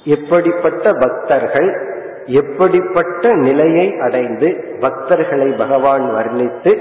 [0.05, 1.69] எப்படிப்பட்ட பக்தர்கள்
[2.25, 4.47] எப்படிப்பட்ட நிலையை அடைந்து
[4.79, 6.71] பக்தர்களை பகவான் வர்ணித்து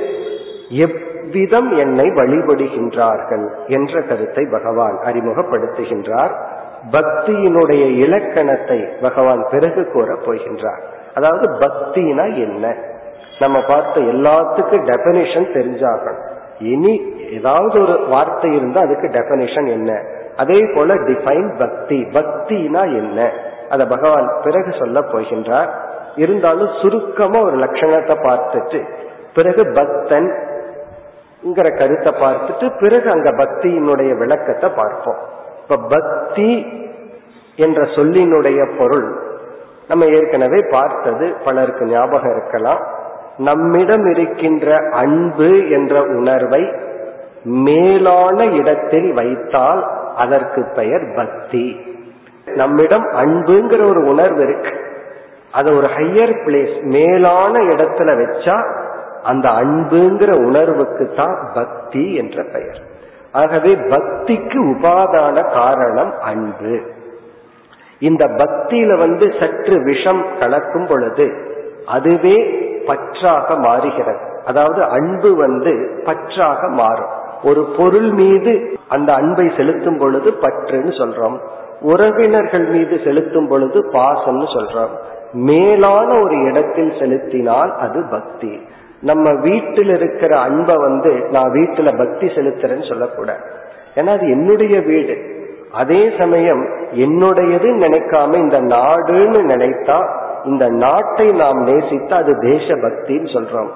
[1.34, 6.34] இவ்விதம் என்னை வழிபடுகின்றார்கள் என்ற கருத்தை பகவான் அறிமுகப்படுத்துகின்றார்.
[6.90, 10.82] பக்தியினுடைய இலக்கணத்தை பகவான் பிறகு கூறப் போகின்றார்.
[11.14, 12.76] அதாவது பக்தினா என்ன?
[13.38, 16.22] நம்ம பார்த்த எல்லாத்துக்கும் டெபனிஷன் தெரிஞ்சாகணும்.
[16.58, 20.02] இனி ஏதாவது ஒரு வார்த்தை இருந்தா அதுக்கு டெபனிஷன் என்ன?
[20.36, 22.02] அதே போல டிஃபைன் பக்தி.
[22.02, 23.30] பக்தினா என்ன?
[23.68, 25.68] அத பகவான் பிறகு சொல்ல போகின்றார்.
[26.16, 28.84] இருந்தாலும் சுருக்கமா ஒரு லட்சணத்தை பார்த்துட்டு
[29.34, 30.52] பிறகு பக்தன்
[31.52, 35.16] கருத்தை பார்த்துட்டு பிறகு அங்க பக்தியினுடைய விளக்கத்தை பார்ப்போம்.
[35.62, 36.66] இப்ப பக்தி
[37.56, 39.22] என்ற சொல்லினுடைய பொருள்
[39.88, 42.78] நம்ம ஏற்கனவே பார்த்தது பலருக்கு ஞாபகம் இருக்கலாம்.
[43.38, 46.72] நம்மிடம் இருக்கின்ற அன்பு என்ற உணர்வை
[47.44, 51.80] மேலான இடத்தில் வைத்தால் அதற்கு பெயர் பக்தி.
[52.44, 54.82] நம்மிடம் அன்புங்கிற ஒரு உணர்வு இருக்கு.
[55.52, 58.82] அது ஒரு ஹையர் பிளேஸ் மேலான இடத்துல வச்சா
[59.24, 62.80] அந்த அன்புங்கிற உணர்வுக்கு தான் பக்தி என்ற பெயர்.
[63.32, 66.80] ஆகவே பக்திக்கு உபாதான காரணம் அன்பு.
[67.98, 71.32] இந்த பக்தியில வந்து சற்று விஷம் கலக்கும் பொழுது
[71.86, 72.36] அதுவே
[72.86, 74.42] பற்றாக மாறுகிறது.
[74.44, 77.12] அதாவது அன்பு வந்து பற்றாக மாறும்.
[77.44, 81.38] ஒரு பொருள் மீது அந்த அன்பை செலுத்தும் பொழுது பற்றுன்னு சொல்றோம்.
[81.80, 84.94] உறவினர்கள் மீது செலுத்தும் பொழுது பாசம்னு சொல்றோம்.
[85.32, 88.60] மேலான ஒரு இடத்தில் செலுத்தினால் அது பக்தி.
[89.04, 93.40] நம்ம வீட்டில் இருக்கிற அன்பை வந்து நான் வீட்டுல பக்தி செலுத்துறேன்னு சொல்லக்கூடாது.
[93.94, 95.16] ஏன்னா அது என்னுடைய வீடு.
[95.72, 96.62] அதே சமயம்
[96.92, 99.98] என்னுடையது நினைக்காம இந்த நாடுன்னு நினைத்தா
[100.44, 103.68] இந்த நாட்டை நாம் நேசித்தா அது தேச பக்தின்னு சொல்றோம்.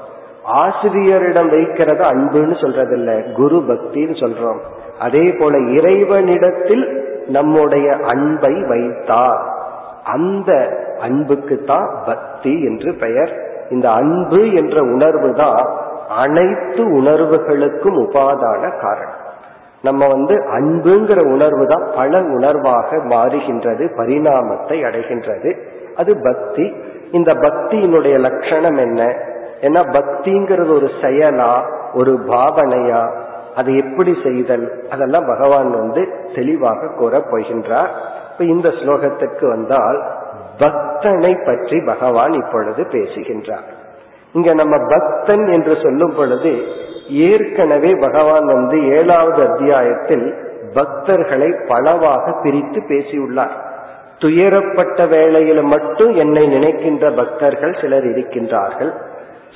[0.42, 4.60] ஆசிரியரிடம் வைக்கிறத அன்புன்னு சொல்றதில்ல குரு பக்தின்னு சொல்றோம்.
[4.98, 6.84] அதே போல இறைவனிடத்தில்
[7.28, 9.42] நம்முடைய அன்பை வைத்தார்.
[10.04, 10.50] அந்த
[11.00, 13.47] அன்புக்கு தான் பக்தி என்று பெயர்.
[13.70, 15.76] இந்த அன்பு என்ற உணர்வு தான்
[16.08, 19.26] அனைத்து உணர்வுகளுக்கும் உபாதான காரணம்.
[19.82, 25.58] நம்ம வந்து அன்புங்கிற உணர்வு தான் பல உணர்வாக மாறுகின்றது பரிணாமத்தை அடைகின்றது.
[25.96, 26.76] அது பக்தி.
[27.12, 29.02] இந்த பக்தியினுடைய லட்சணம் என்ன?
[29.60, 31.62] ஏன்னா பக்திங்கிறது ஒரு செயலா
[31.94, 33.10] ஒரு பாவனையா?
[33.56, 34.84] அதை எப்படி செய்தல்?
[34.90, 37.88] அதெல்லாம் பகவான் வந்து தெளிவாக கூற போகின்றார்.
[38.32, 40.02] இப்ப இந்த ஸ்லோகத்துக்கு வந்தால்
[40.58, 43.68] பக்தனை பற்றி பகவான் இப்பொழுது பேசுகின்றார்.
[44.32, 46.52] இங்க நம்ம பக்தன் என்று சொல்லும் பொழுது
[47.08, 50.34] ஏற்கனவே பகவான் வந்து ஏழாவது அத்தியாயத்தில்
[50.74, 53.56] பக்தர்களை பலவாக பிரித்து பேசியுள்ளார்.
[54.18, 58.92] துயரப்பட்ட வேளையில் மட்டும் என்னை நினைக்கின்ற பக்தர்கள் சிலர் இருக்கின்றார்கள்.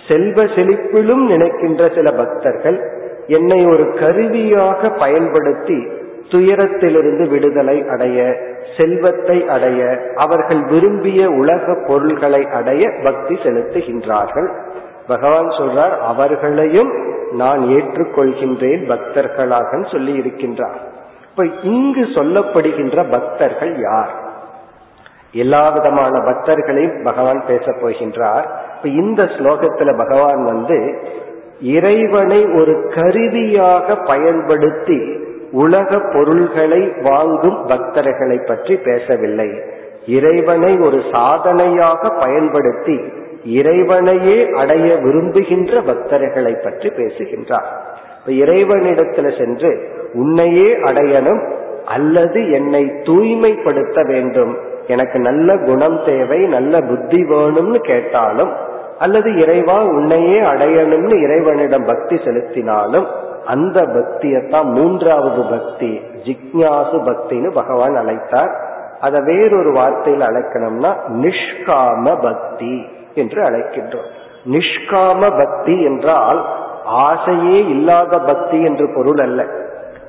[0.09, 2.79] செல்வ செழிப்பிலும் நினைக்கின்ற சில பக்தர்கள்
[3.27, 5.87] என்னை ஒரு கருவியாக பயன்படுத்தி
[6.29, 8.37] துயரத்திலிருந்து விடுதலை அடைய
[8.77, 14.49] செல்வத்தை அடைய அவர்கள் விரும்பிய உலக பொருள்களை அடைய பக்தி செலுத்துகின்றார்கள்.
[15.07, 16.93] பகவான் சொல்றார் அவர்களையும்
[17.31, 20.81] நான் ஏற்றுக்கொள்கின்றேன் பக்தர்களாக சொல்லி இருக்கின்றார்
[21.31, 24.11] இப்ப இங்கு சொல்லப்படுகின்ற பக்தர்கள் யார்?
[25.33, 28.47] எல்லா விதமான பக்தர்களையும் பகவான் பேச போகின்றார்.
[28.77, 31.09] இப்ப இந்த ஸ்லோகத்துல பகவான் வந்து
[31.61, 35.21] இறைவனை ஒரு கருவியாக பயன்படுத்தி
[35.53, 39.49] உலக பொருள்களை வாங்கும் பக்தர்களை பற்றி பேசவில்லை.
[40.07, 42.97] இறைவனை ஒரு சாதனையாக பயன்படுத்தி
[43.45, 47.69] இறைவனையே அடைய விரும்புகின்ற பக்தர்களை பற்றி பேசுகின்றார்.
[48.19, 49.71] இப்ப இறைவனிடத்துல சென்று
[50.15, 51.43] உன்னையே அடையணும்
[51.85, 54.59] அல்லது என்னை தூய்மைப்படுத்த வேண்டும்.
[54.87, 58.53] எனக்கு நல்ல குணம் தேவை நல்ல புத்தி வேணும்னு கேட்டாலும்
[58.99, 63.07] அல்லது இறைவா உன்னையே அடையணும்னு இறைவனிடம் பக்தி செலுத்தினாலும்
[63.47, 68.55] அந்த பக்தியத்தான் மூன்றாவது பக்தி ஜிக்ஞாசு பக்தின்னு பகவான் அழைத்தார்.
[69.01, 74.09] அதை வேறொரு வார்த்தையில் அழைக்கணும்னா நிஷ்காம பக்தி என்று அழைக்கின்றோம்.
[74.45, 76.47] நிஷ்காம பக்தி என்றால்
[76.85, 79.45] ஆசையே இல்லாத பக்தி என்று பொருள் அல்ல.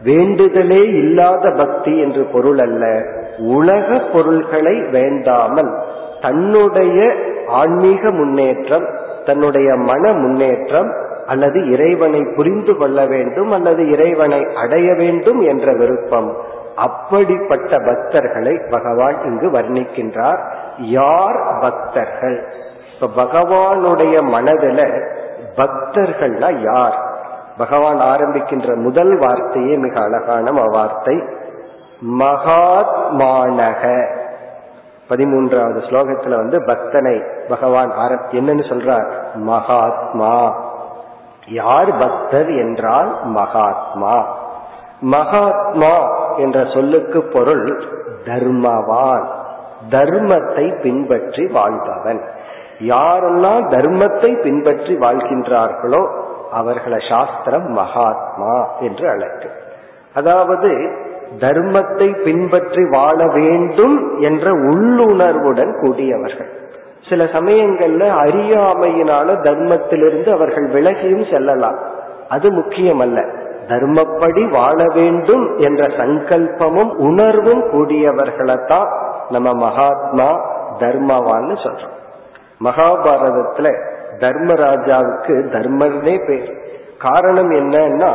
[0.04, 3.02] வேண்டுதலே இல்லாத பக்தி என்று பொருள் அல்ல.
[3.38, 5.82] உலக பொருள்களை வேண்டாமல்
[6.22, 7.16] தன்னுடைய
[7.48, 8.86] ஆன்மீக முன்னேற்றம்
[9.26, 10.94] தன்னுடைய மன முன்னேற்றம்
[11.28, 16.38] அல்லது இறைவனை புரிந்து கொள்ள வேண்டும் அல்லது இறைவனை அடைய வேண்டும் என்ற விருப்பம்.
[16.76, 20.52] அப்படிப்பட்ட பக்தர்களை பகவான் இங்கு வர்ணிக்கின்றார்.
[20.78, 22.54] யார் பக்தர்கள்?
[23.02, 25.08] இப்ப பகவானுடைய மனதுல
[25.56, 27.12] பக்தர்கள்னா யார்?
[27.58, 31.24] பகவான் ஆரம்பிக்கின்ற முதல் வார்த்தையே மிக அழகான வார்த்தை.
[32.20, 34.08] மகாத்மானக.
[35.10, 39.12] பதிமூன்றாவது ஸ்லோகத்துல வந்து பக்தனை பகவான் ஆர என்னன்னு சொல்றார்?
[39.36, 40.72] மகாத்மா.
[41.48, 44.26] யார் பக்தர் என்றால் மகாத்மா.
[45.00, 45.96] மகாத்மா
[46.38, 47.84] என்ற சொல்லுக்கு பொருள்
[48.26, 49.28] தர்மவான்.
[49.90, 52.22] தர்மத்தை பின்பற்றி வாழ்பவன்.
[52.80, 56.08] யாரெல்லாம் தர்மத்தை பின்பற்றி வாழ்கின்றார்களோ
[56.52, 59.52] அவர்களை சாஸ்திரம் மகாத்மா என்று அழைக்கும்
[60.14, 60.92] அதாவது
[61.40, 66.50] தர்மத்தை பின்பற்றி வாழ வேண்டும் என்ற உள்ளுணர்வுடன் கூடியவர்கள்.
[67.10, 71.78] சில சமயங்கள்ல அறியாமையினால தர்மத்திலிருந்து அவர்கள் விலகியும் செல்லலாம்.
[72.30, 73.42] அது முக்கியமல்ல.
[73.68, 78.88] தர்மப்படி வாழ வேண்டும் என்ற சங்கல்பமும் உணர்வும் கூடியவர்களைத்தான்
[79.30, 80.32] நம்ம மகாத்மா
[80.80, 82.02] தர்மவான்னு சொல்றோம்.
[82.64, 83.86] மகாபாரதத்துல
[84.20, 86.58] தர்மராஜாவுக்கு தர்மர்னே பேர்.
[87.00, 88.12] காரணம் என்னன்னா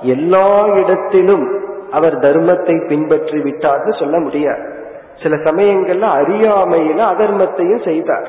[0.00, 4.81] எல்லா இடத்திலும் அவர் தர்மத்தை பின்பற்றி விட்டார்னு சொல்ல முடியாது.
[5.22, 8.28] சில சமயங்கள்ல அறியாமையில அதர்மத்தையும் செய்தார்.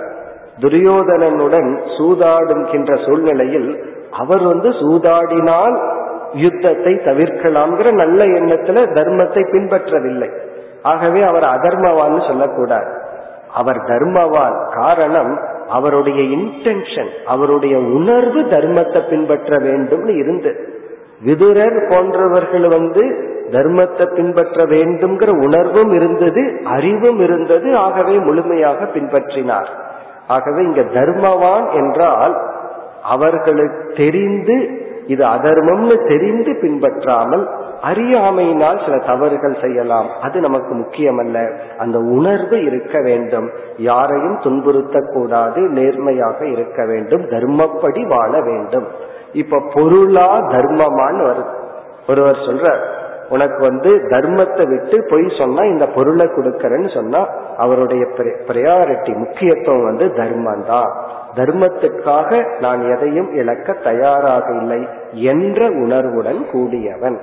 [0.60, 3.70] துரியோதனனுடன் சூதாடுகின்ற சூழ்நிலையில்
[4.12, 5.76] அவர் வந்து சூதாடினால்
[6.34, 10.30] யுத்தத்தை தவிர்க்கலாம்ங்கிற நல்ல எண்ணத்துல தர்மத்தை பின்பற்றவில்லை.
[10.84, 12.92] ஆகவே அவர் அதர்மவான்னு சொல்லக்கூடாது.
[13.54, 15.34] அவர் தர்மவான் காரணம்
[15.70, 20.52] அவருடைய இன்டென்ஷன் அவருடைய உணர்வு தர்மத்தை பின்பற்ற வேண்டும்னு இருந்து
[21.24, 29.68] விதுரர் போன்றவர்கள் வந்து தர்மத்தை பின்பற்ற வேண்டும்ங்கிற உணர்வும் இருந்தது அறிவும் இருந்தது ஆகவே முழுமையாக பின்பற்றினார்.
[30.28, 32.38] ஆகவே இங்க தர்மவான் என்றால்
[33.04, 37.50] அவர்களுக்கு தெரிந்து இது அதர்மம்னு தெரிந்து பின்பற்றாமல்
[37.82, 40.08] அறியாமையினால் சில தவறுகள் செய்யலாம்.
[40.22, 41.52] அது நமக்கு முக்கியமல்ல.
[41.78, 43.50] அந்த உணர்வு இருக்க வேண்டும்.
[43.78, 45.58] யாரையும் துன்புறுத்தக்கூடாது.
[45.58, 47.22] நேர்மையாக இருக்க வேண்டும்.
[47.22, 48.88] தர்மப்படி வாழ வேண்டும்.
[49.34, 51.54] இப்ப பொருளா தர்மமான்னு வருது.
[52.08, 52.78] ஒருவர் சொல்ற
[53.30, 57.22] உனக்கு வந்து தர்மத்தை விட்டு பொய் சொன்னா இந்த பொருளை கொடுக்கறன்னு சொன்னா
[57.58, 58.04] அவருடைய
[58.48, 60.92] பிரையாரிட்டி முக்கியத்துவம் வந்து தர்மம் தான்
[61.36, 67.18] தர்மத்துக்காக நான் எதையும் இழக்க தயாராக இல்லை என்ற உணர்வுடன் கூடியவன்.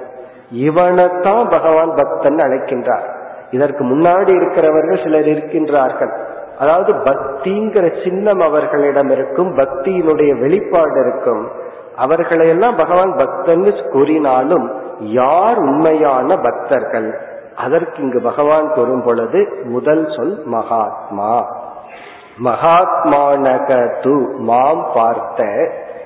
[0.50, 3.06] இவனைத்தான் பகவான் பக்தன் அழைக்கின்றார்.
[3.50, 6.12] இதற்கு முன்னாடி இருக்கிறவர்கள் சிலர் இருக்கின்றார்கள்.
[6.58, 11.50] அதாவது பக்திங்கிற சின்னம் அவர்களிடம் இருக்கும் பக்தியினுடைய வெளிப்பாடு இருக்கும்.
[11.96, 17.20] அவர்களையெல்லாம் பகவான் பக்தன் கூறினாலும் யார் உண்மையான பக்தர்கள்?
[17.56, 21.44] அதற்கு இங்கு பகவான் கூறும் பொழுது முதல் சொல் மகாத்மா.
[22.44, 25.44] மகாத்மானக து மாம் பார்த்த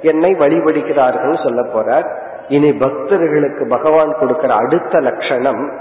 [0.01, 2.09] என்னை வழிபடுகிறார்கள் சொல்ல போறார்.
[2.49, 5.73] இனி பக்தர்களுக்கு பகவான் கொடுக்கிற அடுத்த லட்சணம்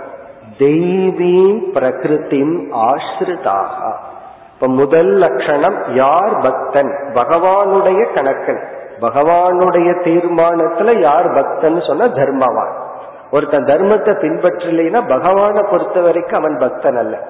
[0.57, 3.93] தெய்வீ பிரகிருத்தின் ஆசிரிதாக.
[4.53, 6.91] இப்ப முதல் லட்சணம் யார் பக்தன்?
[7.13, 8.72] பகவானுடைய கணக்கன்.
[9.01, 12.73] பகவானுடைய தீர்மானத்துல யார் பக்தன் சொன்ன தர்மவான்.
[13.31, 17.27] ஒருத்தன் தர்மத்தை பின்பற்றலைன்னா பகவானை பொறுத்த வரைக்கும் அவன் பக்தன் அல்ல.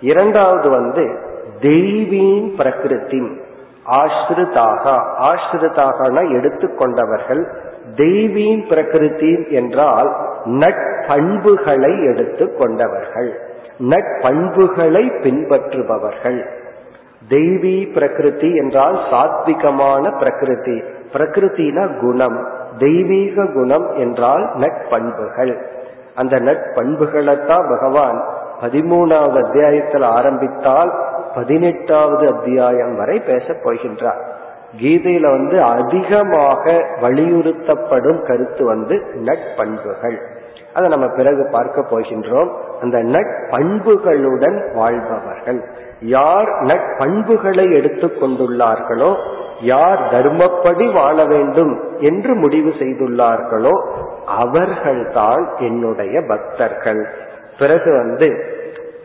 [0.00, 1.18] இரண்டாவது வந்து
[1.60, 3.42] தெய்வீன் பிரகிருதி
[3.86, 4.90] ஆசிரிதாக
[5.20, 7.52] ஆசிரிதாகனா எடுத்துக்கொண்டவர்கள்
[7.96, 13.40] தெய்வீன் பிரகிருதி என்றால் நட்பண்புகளை எடுத்து கொண்டவர்கள்
[13.80, 16.46] நட்பண்புகளை பின்பற்றுபவர்கள்.
[17.28, 20.82] தெய்வீ பிரகிருதி என்றால் சாத்விகமான பிரகிருதி.
[21.14, 22.48] பிரகிருத்தினா குணம்
[22.78, 25.56] தெய்வீக குணம் என்றால் நட்பண்புகள்.
[26.14, 28.24] அந்த நட்பண்புகளைத்தான் பகவான்
[28.60, 30.92] பதிமூணாவது அத்தியாயத்தில் ஆரம்பித்தால்
[31.34, 34.20] பதினெட்டாவது அத்தியாயம் வரை பேசப் போகின்றார்.
[34.82, 40.16] கீதையில வந்து அதிகமாக வலியுறுத்தப்படும் கருத்து வந்து நட்பண்புகள்.
[40.74, 42.50] அதை நம்ம பிறகு பார்க்க போகின்றோம்.
[42.80, 45.64] அந்த நட்பண்புகளுடன் வாழ்பவர்கள்.
[46.00, 49.16] யார் நட்பண்புகளை எடுத்துக்கொண்டுள்ளார்களோ
[49.60, 53.88] யார் தர்மப்படி வாழ வேண்டும் என்று முடிவு செய்துள்ளார்களோ
[54.26, 57.08] அவர்கள்தான் என்னுடைய பக்தர்கள்.
[57.58, 58.44] பிறகு வந்து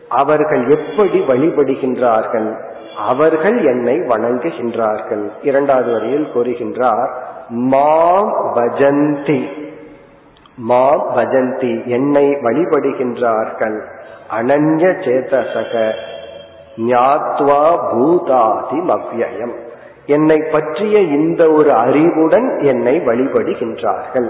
[0.08, 2.56] அவர்கள் எப்படி வழிபடுகின்றார்கள்?
[2.96, 5.30] அவர்கள் என்னை வணங்குகின்றார்கள்.
[5.42, 7.10] இரண்டாவது வரியில் கூறுகின்றார்
[7.48, 9.48] மாம் பஜந்தி.
[10.56, 13.80] மாம் பஜந்தி என்னை வழிபடுகின்றார்கள்.
[14.40, 15.92] அனன்ய சேதசக
[16.76, 19.68] ஞாத்வா பூதாதி மவ்யயம்.
[20.10, 24.28] என்னை பற்றிய இந்த ஒரு அறிவுடன் என்னை வழிபடுகின்றார்கள்.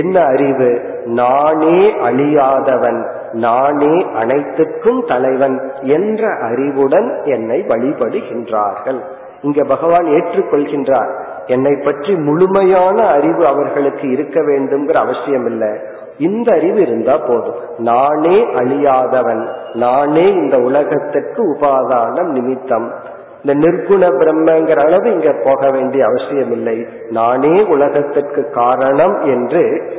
[0.00, 0.70] என்ன அறிவு?
[1.18, 3.00] நானே அழியாதவன்
[3.32, 5.56] நானே அனைத்துக்கும் தலைவன்
[5.96, 9.00] என்ற அறிவுடன் என்னை வழிபடுகின்றார்கள்.
[9.42, 11.10] இங்க பகவான் ஏற்றுக்கொள்கின்றார்
[11.46, 15.72] என்னை பற்றி முழுமையான அறிவு அவர்களுக்கு இருக்க வேண்டும்ங்கிற அவசியம் இல்லை
[16.18, 17.60] இந்த அறிவு இருந்தா போதும்.
[17.90, 22.88] நானே அழியாதவன் நானே இந்த உலகத்திற்கு உபாதானம் நிமித்தம்.
[23.42, 29.92] இந்த நிர்குண பிரம்மங்கிற அளவு இங்க போக வேண்டிய அவசியம் இல்லை நானே உலகத்திற்கு காரணம் என்று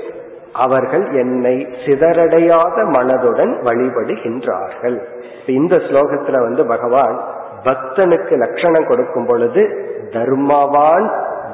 [0.54, 4.98] அவர்கள் என்னை சிதறடையாத மனதுடன் வழிபடுகின்றார்கள்.
[5.46, 7.20] இந்த ஸ்லோகத்துல வந்து பகவான்
[7.64, 9.64] பக்தனுக்கு லட்சணம் கொடுக்கும் பொழுது
[10.10, 11.08] தர்மவான்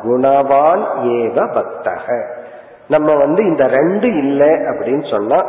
[0.03, 2.07] குணவான் ஏவ பக்தக.
[2.87, 5.39] நம்ம வந்து இந்த ரெண்டு இல்லை அப்படின்னு சொன்னா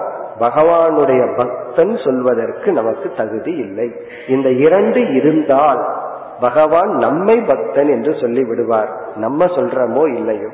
[0.41, 3.89] பகவானுடைய பக்தன் சொல்வதற்கு நமக்கு தகுதி இல்லை.
[4.28, 5.80] இந்த இரண்டு இருந்தால்
[6.41, 10.49] பகவான் நம்மை பக்தன் என்று சொல்லி விடுவார் நம்ம சொல்றமோ இல்லையோ.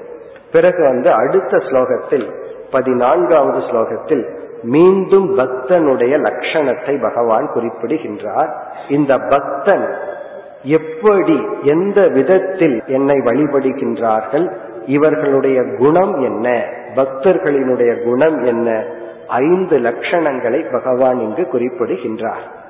[0.52, 2.32] பிறகு வந்து அடுத்த ஸ்லோகத்தில்
[2.70, 8.74] பதினான்காவது ஸ்லோகத்தில் மீண்டும் பக்தனுடைய லட்சணத்தை பகவான் குறிப்பிடுகின்றார்.
[8.88, 9.94] இந்த பக்தன்
[10.62, 14.52] எப்படி எந்த விதத்தில் என்னை வழிபடுகின்றார்கள்
[14.86, 16.64] இவர்களுடைய குணம் என்ன
[16.94, 18.84] பக்தர்களினுடைய குணம் என்ன
[19.28, 22.60] ஐந்து லட்சணங்களை பகவான் இங்கு குறிப்பிடுகின்றார்.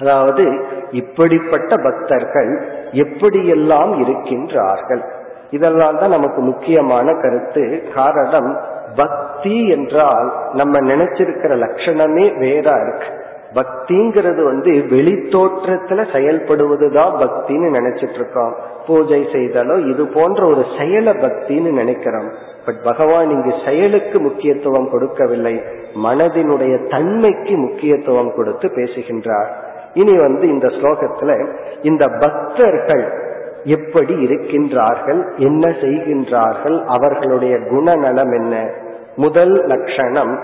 [0.00, 5.02] அதாவது இப்படிப்பட்ட பக்தர்கள் எப்படியெல்லாம் இருக்கின்றார்கள்?
[5.50, 7.82] இதெல்லாம் தான் நமக்கு முக்கியமான கருத்து.
[7.94, 8.58] காரணம்
[8.96, 13.26] பக்தி என்றால் நம்ம நினைச்சிருக்கிற லட்சணமே வேற இருக்கு.
[13.54, 21.70] பக்திங்கிறது வந்து வெளி தோற்றத்துல செயல்படுவதுதான் பக்தின்னு நினைச்சிட்டு இருக்கோம் பூஜை செய்தாலோ இது போன்ற ஒரு செயல பக்தின்னு
[21.72, 22.30] நினைக்கிறோம்.
[22.66, 25.62] பட் பகவான் இங்கு செயலுக்கு முக்கியத்துவம் கொடுக்கவில்லை.
[26.04, 29.67] மனதினுடைய தன்மைக்கு முக்கியத்துவம் கொடுத்து பேசுகின்றார்.
[29.98, 31.32] இனி வந்து இந்த ஸ்லோகத்துல
[31.82, 33.04] இந்த பக்தர்கள்
[33.64, 38.54] எப்படி இருக்கின்றார்கள் என்ன செய்கின்றார்கள் அவர்களுடைய குணநலம் என்ன?
[39.16, 40.34] முதல் லட்சணம்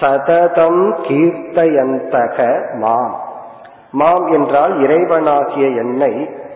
[0.00, 2.36] சததம் கீர்த்தயந்தக
[2.78, 3.16] மாம்.
[3.92, 6.12] மாம் என்றால் இறைவனாகிய என்னை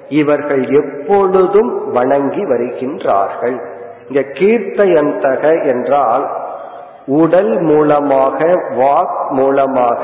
[0.09, 3.57] இவர்கள் எப்பொழுதும் வணங்கி வருகின்றார்கள்.
[4.09, 6.25] இங்க கீர்த்தயந்தக என்றால்
[7.07, 8.39] உடல் மூலமாக
[8.79, 10.03] வாக் மூலமாக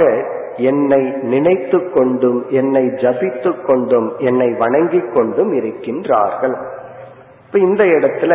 [0.62, 6.56] என்னை நினைத்து கொண்டும் என்னை ஜபித்து கொண்டும் என்னை வணங்கிக் கொண்டும் இருக்கின்றார்கள்.
[7.46, 8.34] இப்ப இந்த இடத்துல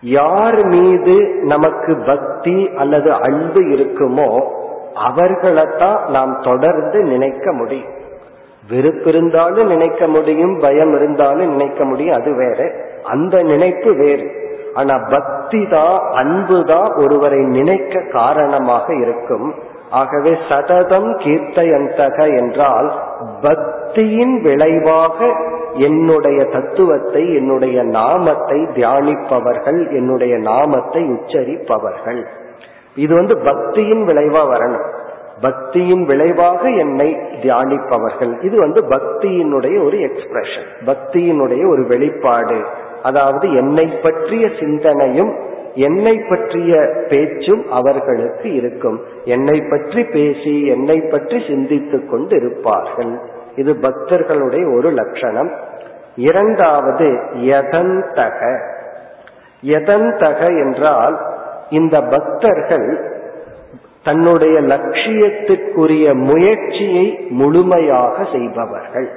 [0.00, 4.28] யார் மீது நமக்கு பக்தி அல்லது அன்பு இருக்குமோ
[4.94, 7.92] அவர்களைத்தான் நாம் தொடர்ந்து நினைக்க முடியும்.
[8.68, 12.72] வெறுப்பு இருந்தாலும் நினைக்க முடியும் பயம் இருந்தாலும் நினைக்க முடியும் அது வேற.
[13.04, 14.26] அந்த நினைப்பு வேறு.
[14.74, 19.54] ஆனா பக்தி தான் அன்பு தான் ஒருவரை நினைக்க காரணமாக இருக்கும்.
[19.90, 22.92] ஆகவே சததம் கீர்த்தயந்தக என்றால்
[23.42, 25.34] பக்தியின் விளைவாக
[25.74, 32.26] என்னுடைய தத்துவத்தை என்னுடைய நாமத்தை தியானிப்பவர்கள் என்னுடைய நாமத்தை உச்சரிப்பவர்கள்.
[32.94, 34.86] இது வந்து பக்தியின் விளைவா வரணும்.
[35.42, 38.42] பக்தியின் விளைவாக என்னை தியானிப்பவர்கள்.
[38.42, 42.60] இது வந்து பக்தியினுடைய ஒரு எக்ஸ்பிரஷன் பக்தியினுடைய ஒரு வெளிப்பாடு.
[43.02, 49.00] அதாவது என்னை பற்றிய சிந்தனையும் என்னை பற்றிய பேச்சும் அவர்களுக்கு இருக்கும்.
[49.24, 53.20] என்னை பற்றி பேசி என்னை பற்றி சிந்தித்துக் கொண்டு இருப்பார்கள்
[53.56, 55.50] இது பக்தர்களுடைய ஒரு லட்சணம்.
[56.16, 58.60] இரண்டாவது யதந்தக.
[59.62, 61.20] யதந்தக என்றால்
[61.70, 63.18] இந்த பக்தர்கள்
[64.04, 69.08] தன்னுடைய லட்சியத்துக்குரிய முயற்சியை முழுமையாக செய்பவர்கள்.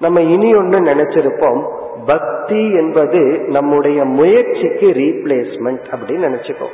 [0.00, 1.68] நம்ம இனி ஒன்று நினைச்சிருப்போம்.
[2.06, 6.66] பக்தி என்பது நம்முடைய முயற்சிக்கு ரீப்ளேஸ்மெண்ட் அப்படின்னு நினைச்சுக்கோ.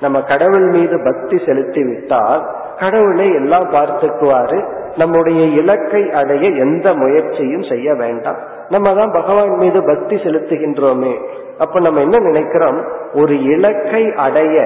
[0.00, 2.46] நம்ம கடவுள் மீது பக்தி செலுத்தி விட்டால்
[2.78, 4.72] கடவுளை எல்லாம் பார்த்துக்குவாரு.
[4.96, 8.36] நம்முடைய இலக்கை அடைய எந்த முயற்சியும் செய்ய வேண்டாம்.
[8.68, 11.28] நம்ம தான் பகவான் மீது பக்தி செலுத்துகின்றோமே.
[11.58, 12.84] அப்ப நம்ம என்ன நினைக்கிறோம்?
[13.14, 14.60] ஒரு இலக்கை அடைய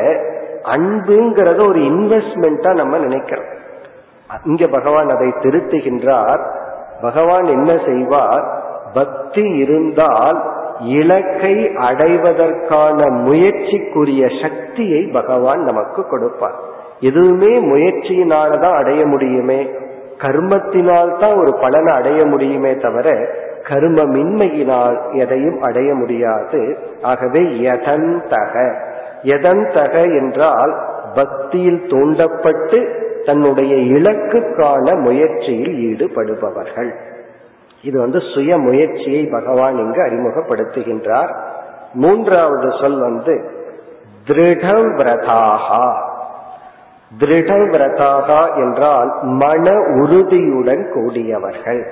[0.74, 3.46] அன்புங்கிறத ஒரு இன்வெஸ்ட்மெண்டா நம்ம நினைக்கிறோம்.
[4.44, 6.40] இங்க பகவான் அதை திருத்துகின்றார்.
[7.02, 8.62] பகவான் என்ன செய்வார்?
[8.94, 16.54] பக்தி இருந்தால் இலக்கை அடைவதற்கான முயற்சிக்குரிய சக்தியை பகவான் நமக்கு கொடுப்பார்.
[17.00, 19.70] எதுவுமே முயற்சியினாலதான் அடைய முடியுமே
[20.18, 23.10] கர்மத்தினால் தான் ஒரு பலனை அடைய முடியுமே தவிர
[23.68, 26.78] கர்மமின்மையினால் எதையும் அடைய முடியாது.
[27.02, 28.74] ஆகவே எதந்தக
[29.22, 30.74] எதந்தக என்றால்
[31.14, 36.96] பக்தியில் தூண்டப்பட்டு தன்னுடைய இலக்குக்கான முயற்சியில் ஈடுபடுபவர்கள்.
[37.82, 41.36] இது வந்து சுய முயற்சியை பகவான் இங்கு அறிமுகப்படுத்துகின்றார்.
[41.92, 43.50] மூன்றாவது சொல் வந்து
[44.26, 45.94] திருடவிரதாகா.
[47.20, 51.86] திருடவிரதாகா என்றால் மன உறுதியுடன் கூடியவர்கள்.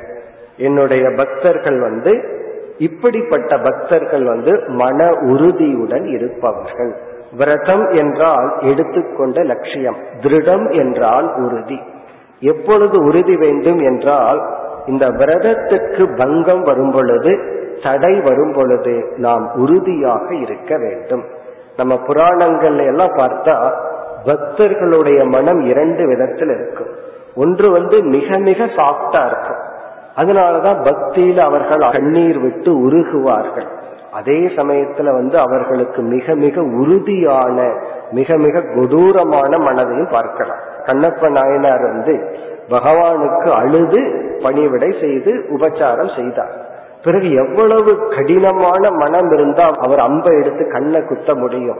[0.56, 2.34] என்னுடைய பக்தர்கள் வந்து
[2.78, 6.96] இப்படிப்பட்ட பக்தர்கள் வந்து மன உறுதியுடன் இருப்பவர்கள்.
[7.36, 9.96] விரதம் என்றால் எடுத்துக்கொண்ட லட்சியம்.
[10.20, 11.80] திருடம் என்றால் உறுதி.
[12.40, 14.54] எப்பொழுது உறுதி வேண்டும் என்றால்
[14.86, 21.24] இந்த விரதத்துக்கு பங்கம் வரும் பொழுது தடை வரும் பொழுது நாம் உறுதியாக இருக்க வேண்டும்.
[21.76, 23.70] நம்ம புராணங்கள்ல எல்லாம் பார்த்தா
[24.24, 26.86] பக்தர்களுடைய மனம் இரண்டு விதத்தில் இருக்கும்.
[27.36, 29.62] ஒன்று வந்து மிக மிக சாஃப்டா இருக்கும்.
[30.16, 33.68] அதனாலதான் பக்தியில அவர்கள் கண்ணீர் விட்டு உருகுவார்கள்.
[34.12, 37.58] அதே சமயத்துல வந்து அவர்களுக்கு மிக மிக உறுதியான
[38.10, 40.62] மிக மிக கொடூரமான மனதையும் பார்க்கலாம்.
[40.84, 42.14] கண்ணப்ப நாயனார் வந்து
[42.68, 44.00] பகவானுக்கு அழுது
[44.42, 46.54] பணிவிடை செய்து உபச்சாரம் செய்தார்.
[47.04, 51.78] பிறகு எவ்வளவு கடினமான மனம் இருந்தால் அவர் அம்பை எடுத்து கண்ணை குத்த முடியும்.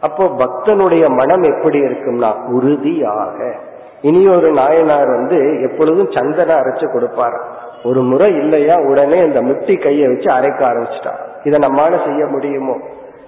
[0.00, 3.54] அப்போ பக்தனுடைய மனம் எப்படி இருக்கும்னா உறுதியாக.
[4.00, 7.36] இனி ஒரு நாயனார் வந்து எப்பொழுதும் சந்தனை அரைச்சு கொடுப்பார்
[7.84, 11.20] ஒரு முறை இல்லையா உடனே இந்த முட்டி கையை வச்சு அரைக்க ஆரம்பிச்சிட்டார்.
[11.44, 12.76] இதை நம்மால செய்ய முடியுமோ?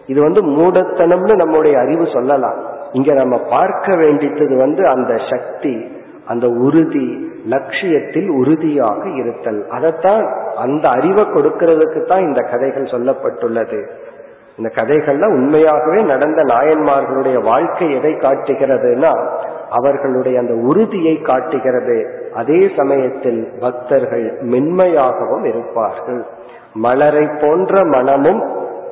[0.06, 2.58] இது வந்து மூடத்தனம்னு நம்முடைய அறிவு சொல்லலாம்.
[2.92, 5.96] இங்க நம்ம பார்க்க வேண்டியது வந்து அந்த சக்தி
[6.28, 7.06] அந்த உறுதி
[7.46, 9.68] லட்சியத்தில் உறுதியாக இருத்தல்.
[9.68, 10.24] அதைத்தான்
[10.56, 13.80] அந்த அறிவை கொடுக்கிறதுக்கு தான் இந்த கதைகள் சொல்லப்பட்டுள்ளது.
[14.56, 19.12] இந்த கதைகள்ல உண்மையாகவே நடந்த நாயன்மார்களுடைய வாழ்க்கை எதை காட்டுகிறதுனா
[19.70, 21.98] அவர்களுடைய அந்த உறுதியை காட்டுகிறது.
[22.34, 26.26] அதே சமயத்தில் பக்தர்கள் மென்மையாகவும் இருப்பார்கள்.
[26.74, 28.42] மலரை போன்ற மனமும்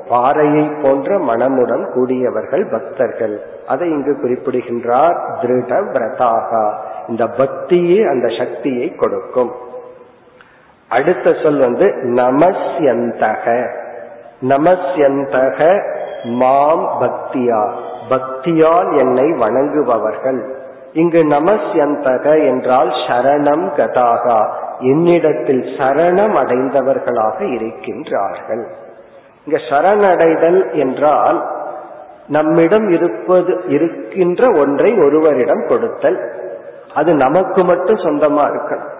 [0.08, 3.40] பாறையை போன்ற மனமுடன் கூடியவர்கள் பக்தர்கள்.
[3.68, 6.64] அதை இங்கு குறிப்பிடுகின்றார் திருட விரதாகா.
[7.08, 9.52] இந்த பக்தியே அந்த சக்தியை கொடுக்கும்.
[10.88, 13.70] அடுத்த சொல் வந்து நமஸ்யந்தக.
[14.48, 15.82] நமஸ்யந்தக
[16.24, 17.70] மாம் பக்தியா.
[18.10, 20.54] பக்தியால் என்னை வணங்குபவர்கள்.
[20.92, 24.48] இங்கு நமஸ்யந்தக என்றால் சரணம் கதாகா.
[24.78, 28.66] என்னிடத்தில் சரணம் அடைந்தவர்களாக இருக்கின்றார்கள்.
[29.44, 31.46] இங்க சரணடைதல் என்றால்
[32.28, 36.35] நம்மிடம் இருப்பது இருக்கின்ற ஒன்றை ஒருவரிடம் கொடுத்தல்.
[36.96, 38.94] அது நமக்கு மட்டும் சொந்தமா இருக்கணும்.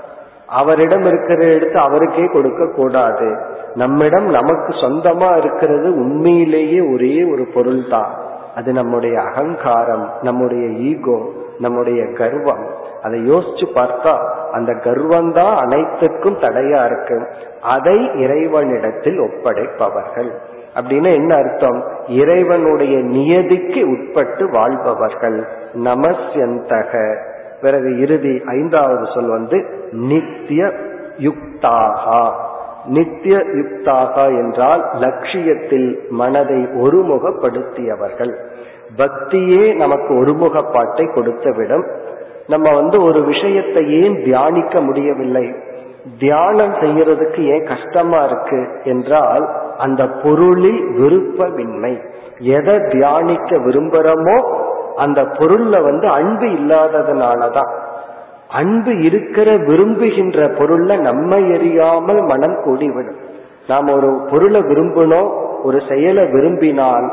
[0.47, 3.37] அவரிடம் இருக்கிற எடுத்து அவருக்கே கொடுக்க கூடாது.
[3.75, 8.25] நம்மிடம் நமக்கு சொந்தமா இருக்கிறது உண்மையிலேயே ஒரே ஒரு பொருள் தான்
[8.57, 11.19] அது நம்முடைய அகங்காரம் நம்முடைய ஈகோ
[11.59, 12.67] நம்முடைய கர்வம்.
[13.03, 14.19] அதை யோசிச்சு பார்த்தா
[14.53, 17.27] அந்த கர்வம் தான் அனைத்துக்கும் தடையா இருக்கு.
[17.63, 20.31] அதை இறைவனிடத்தில் ஒப்படைப்பவர்கள்.
[20.75, 21.85] அப்படின்னு என்ன அர்த்தம்?
[22.09, 25.47] இறைவனுடைய நியதிக்கு உட்பட்டு வாழ்பவர்கள்.
[25.75, 27.17] நமஸ்யந்தக.
[27.67, 29.59] பிறகு இறுதி ஐந்தாவது சொல் வந்து
[30.09, 30.63] நித்திய
[31.27, 32.25] யுக்தாகா.
[32.87, 38.35] நித்திய யுக்தாகா என்றால் லட்சியத்தில் மனதை ஒருமுகப்படுத்தியவர்கள்.
[38.97, 41.87] பக்தியே நமக்கு ஒருமுகப்பாட்டை கொடுத்துவிடும்.
[42.47, 45.47] நம்ம வந்து ஒரு விஷயத்தை ஏன் தியானிக்க முடியவில்லை?
[46.19, 49.45] தியானம் செய்யறதுக்கு ஏன் கஷ்டமா இருக்கு என்றால்
[49.79, 51.93] அந்த பொருளில் விருப்பமின்மை.
[52.57, 54.37] எதை தியானிக்க விரும்புறோமோ
[54.97, 57.73] அந்த பொருள்ல வந்து அன்பு இல்லாததுனாலதான்
[58.49, 63.17] அன்பு இருக்கிற விரும்புகின்ற பொருள்ல நம்ம எரியாமல் மனம் கூடிவிடும்.
[63.69, 65.31] நாம் ஒரு பொருளை விரும்பினோம்
[65.63, 67.11] ஒரு செயலை விரும்பினால்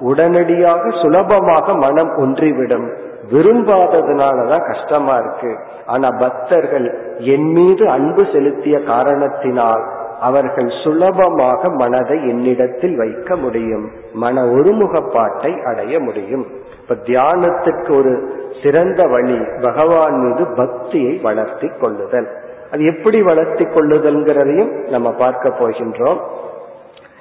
[0.00, 2.86] உடனடியாக சுலபமாக மனம் ஒன்றிவிடும்.
[3.32, 5.56] விரும்பாததுனாலதான் கஷ்டமா இருக்கு.
[5.86, 9.84] ஆனா பக்தர்கள் என் மீது அன்பு செலுத்திய காரணத்தினால்
[10.20, 13.90] அவர்கள் சுலபமாக மனதை என்னிடத்தில் வைக்க முடியும்.
[14.12, 16.46] மன ஒருமுகப்பாட்டை அடைய முடியும்.
[16.88, 22.28] இப்ப தியானத்துக்கு ஒரு சிறந்த வழி பகவான் மீது பக்தியை வளர்த்தி கொள்ளுதல்.
[22.72, 26.18] அது எப்படி வளர்த்தி கொள்ளுதல்ங்கிறதையும் நம்ம பார்க்க போகின்றோம்.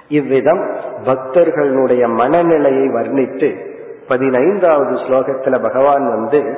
[0.08, 3.50] இவ்விதம் பக்தர்களுடைய மனநிலையை வர்ணித்து
[4.08, 6.58] பதினைந்தாவது ஸ்லோகத்துல பகவான் வந்து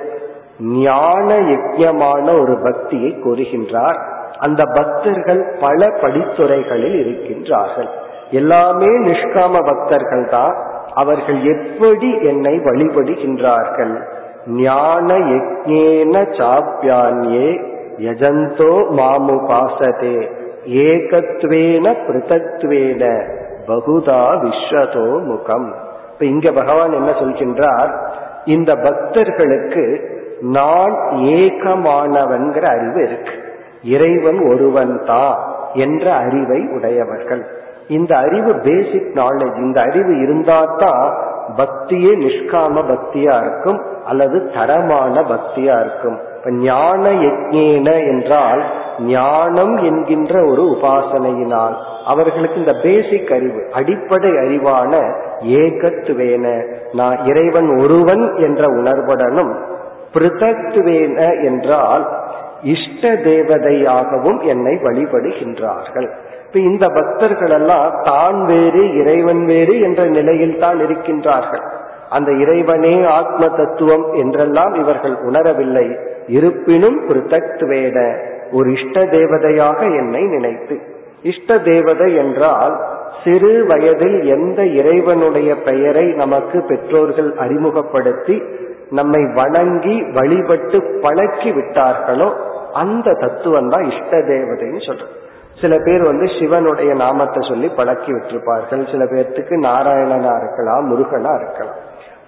[0.59, 3.99] ஞான யஜமான ஒரு பக்தியை கூறுகின்றார்.
[4.39, 7.87] அந்த பக்தர்கள் பல படித்துறைகளில் இருக்கின்றார்கள்.
[8.31, 10.55] எல்லாமே நிஷ்காம பக்தர்கள் தான்
[11.01, 13.95] அவர்கள் எப்படி என்னை வழிபடுகின்றார்கள்?
[14.47, 17.47] ஞான யஜ்ஞேன சாப்பியான்யே
[17.97, 20.17] யஜந்தோ மாமு பாசதே
[20.87, 23.03] ஏகத்வேன பிருத்தத்வேன
[23.67, 25.69] பகுதா விஸ்வதோ முகம்.
[26.11, 27.91] இப்ப இங்க பகவான் என்ன சொல்கின்றார்?
[28.45, 29.85] இந்த பக்தர்களுக்கு
[30.41, 30.95] நான்
[31.37, 33.35] ஏகமானவன்கிற அறிவு இருக்கு.
[33.83, 35.37] இறைவன் ஒருவன் தான்
[35.73, 37.43] என்ற அறிவை உடையவர்கள்.
[37.87, 41.15] இந்த அறிவு பேசிக் நாலேஜ் இந்த அறிவு இருந்தாதான்
[41.57, 46.17] பக்தியே நிஷ்காம பக்தியா இருக்கும் அல்லது தரமான பக்தியா இருக்கும்.
[46.37, 48.63] இப்ப ஞான யஜ்ஞேன என்றால்
[48.99, 51.75] ஞானம் என்கின்ற ஒரு உபாசனையினால்
[52.05, 54.93] அவர்களுக்கு இந்த பேசிக் அறிவு அடிப்படை அறிவான
[55.41, 56.45] ஏகத்துவேன
[56.93, 59.53] நான் இறைவன் ஒருவன் என்ற உணர்வுடனும்
[60.13, 62.05] பிருதத்துவேன என்றால்
[62.63, 66.09] இஷ்ட தேவதையாகவும் என்னை வழிபடுகின்றார்கள்.
[66.47, 71.63] இப்ப இந்த பக்தர்கள் எல்லாம் தான் வேறு இறைவன் வேறு என்ற நிலையில் தான் இருக்கின்றார்கள்.
[72.09, 75.87] அந்த இறைவனே ஆத்ம தத்துவம் என்றெல்லாம் இவர்கள் உணரவில்லை.
[76.27, 77.97] இருப்பினும் பிருத்தக்துவேன
[78.51, 80.77] ஒரு இஷ்ட தேவதையாக என்னை நினைத்து.
[81.21, 82.75] இஷ்ட தேவதை என்றால்
[83.23, 88.35] சிறு வயதில் எந்த இறைவனுடைய பெயரை நமக்கு பெற்றோர்கள் அறிமுகப்படுத்தி
[88.89, 92.29] நம்மை வணங்கி வழிபட்டு பழக்கி விட்டார்களோ
[92.73, 95.15] அந்த தத்துவம் தான் இஷ்ட தேவதைன்னு சொல்றோம்.
[95.61, 98.91] சில பேர் வந்து சிவனுடைய நாமத்தை சொல்லி பழக்கி விட்டிருப்பார்கள்.
[98.91, 101.79] சில பேர்த்துக்கு நாராயணனா இருக்கலாம் முருகனா இருக்கலாம்.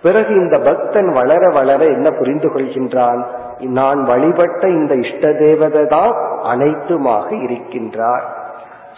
[0.01, 3.21] பிறகு இந்த பக்தன் வளர வளர என்ன புரிந்து கொள்கின்றான்?
[3.59, 6.13] நான் வழிபட்ட இந்த இஷ்ட தேவதை தான்
[6.43, 8.25] அனைத்துமாக இருக்கின்றார்.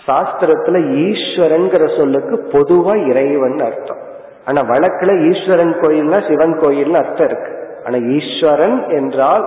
[0.07, 4.01] சாஸ்திரத்துல ஈஸ்வரன்கிற சொல்லுக்கு பொதுவா இறைவன் அர்த்தம்.
[4.45, 7.81] ஆனா வழக்குல ஈஸ்வரன் கோயில்னா சிவன் கோயில்னு அர்த்தம் இருக்கு.
[7.85, 9.45] ஆனா ஈஸ்வரன் என்றால்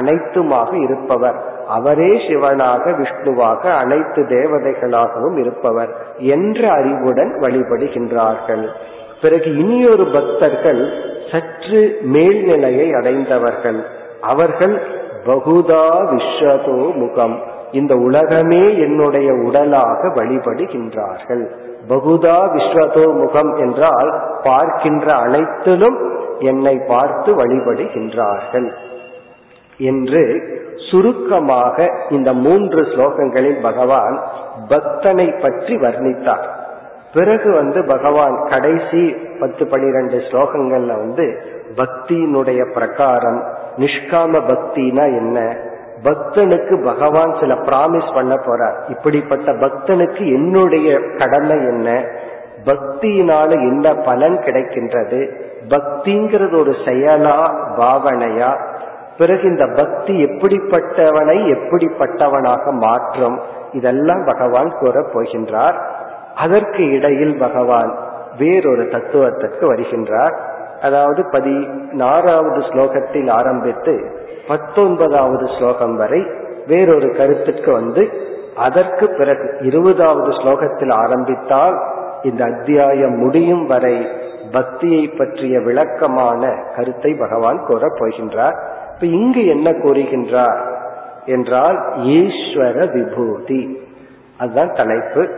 [0.00, 1.56] அனைத்துமாக இருப்பவர்.
[1.68, 8.64] அவரே சிவனாக விஷ்ணுவாக அனைத்து தேவதைகளாகவும் இருப்பவர் என்ற அறிவுடன் வழிபடுகின்றார்கள்.
[9.22, 10.82] பிறகு இனியொரு பக்தர்கள்
[11.30, 13.80] சற்று மேல்நிலையை அடைந்தவர்கள்.
[14.20, 14.82] அவர்கள்
[15.26, 17.36] பகுதா விஸ்வதோ முகம்
[17.72, 21.44] இந்த உலகமே என்னுடைய உடலாக வழிபடுகின்றார்கள்.
[21.88, 24.10] பகுதா விஸ்வதோ முகம் என்றால்
[24.42, 25.98] பார்க்கின்ற அனைத்திலும்
[26.38, 28.68] என்னை பார்த்து வழிபடுகின்றார்கள்.
[29.78, 30.22] என்று
[30.90, 34.20] சுருக்கமாக இந்த மூன்று ஸ்லோகங்களில் பகவான்
[34.68, 36.46] பக்தனை பற்றி வர்ணித்தார்.
[37.14, 41.42] பிறகு வந்து பகவான் கடைசி பத்து பனிரெண்டு ஸ்லோகங்கள்ல வந்து
[41.76, 43.44] பக்தியினுடைய பிரகாரம்
[43.76, 45.56] நிஷ்காம பக்தினா என்ன?
[46.02, 48.76] பக்தனுக்கு பகவான் சில பிராமிஸ் பண்ண போறார்.
[48.88, 52.04] இப்படிப்பட்ட பக்தனுக்கு என்னுடைய கடமை என்ன?
[52.64, 55.36] பக்தியினால என்ன பலன் கிடைக்கின்றது?
[55.68, 58.76] பக்திங்கிறது ஒரு செயலா பாவனையா?
[59.18, 63.40] பிறகு இந்த பக்தி எப்படிப்பட்டவனை எப்படிப்பட்டவனாக மாற்றும்?
[63.72, 65.78] இதெல்லாம் பகவான் கூறப் போகின்றார்.
[66.34, 67.98] அதற்கு இடையில் பகவான்
[68.38, 70.34] வேறொரு தத்துவத்திற்கு வருகின்றார்.
[70.82, 73.94] அதாவது பதினாறாவது ஸ்லோகத்தில் ஆரம்பித்து
[74.48, 76.26] பத்தொன்பதாவது ஸ்லோகம் வரை
[76.66, 78.08] வேறொரு கருத்துக்கு வந்து
[78.56, 81.76] அதற்கு பிறகு இருபதாவது ஸ்லோகத்தில் ஆரம்பித்தால்
[82.22, 84.08] இந்த அத்தியாயம் முடியும் வரை
[84.52, 88.58] பக்தியை பற்றிய விளக்கமான கருத்தை பகவான் கூறப் போகின்றார்.
[89.00, 90.74] இப்ப இங்கு என்ன கூறுகின்றார்
[91.24, 93.80] என்றால் ஈஸ்வர விபூதி.
[94.38, 95.28] அதுதான் தலைப்பு.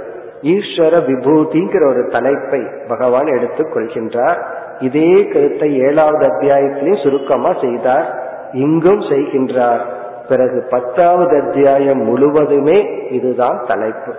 [0.43, 4.43] ஈஸ்வர விபூதிங்கிற ஒரு தலைப்பை பகவான் எடுத்துக் கொள்கின்றார்.
[4.81, 8.15] இதே கருத்தை ஏழாவது அத்தியாயத்திலையும் சுருக்கமா செய்தார்.
[8.53, 9.81] இங்கும் செய்கின்றார்.
[10.29, 14.15] பிறகு பத்தாவது அத்தியாயம் முழுவதுமே இதுதான் தலைப்பு.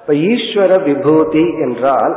[0.00, 2.16] இப்ப ஈஸ்வர விபூதி என்றால்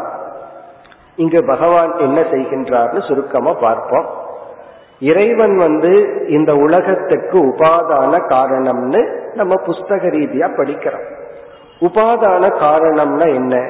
[1.16, 4.19] இங்கு பகவான் என்ன செய்கின்றார்னு சுருக்கமா பார்ப்போம்.
[5.00, 11.08] இறைவன் வந்து இந்த உலகத்துக்கு உபாதான காரணம்னு நம்ம புஸ்தக ரீதியா படிக்கிறோம்.
[11.80, 13.68] உபாதான காரணம்னா என்ன?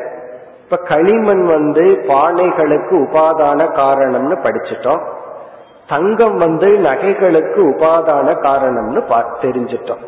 [0.64, 5.00] இப்ப களிமண் வந்து பானைகளுக்கு உபாதான காரணம்னு படிச்சிட்டோம்.
[5.88, 9.02] தங்கம் வந்து நகைகளுக்கு உபாதான காரணம்னு
[9.42, 10.04] தெரிஞ்சிட்டோம்.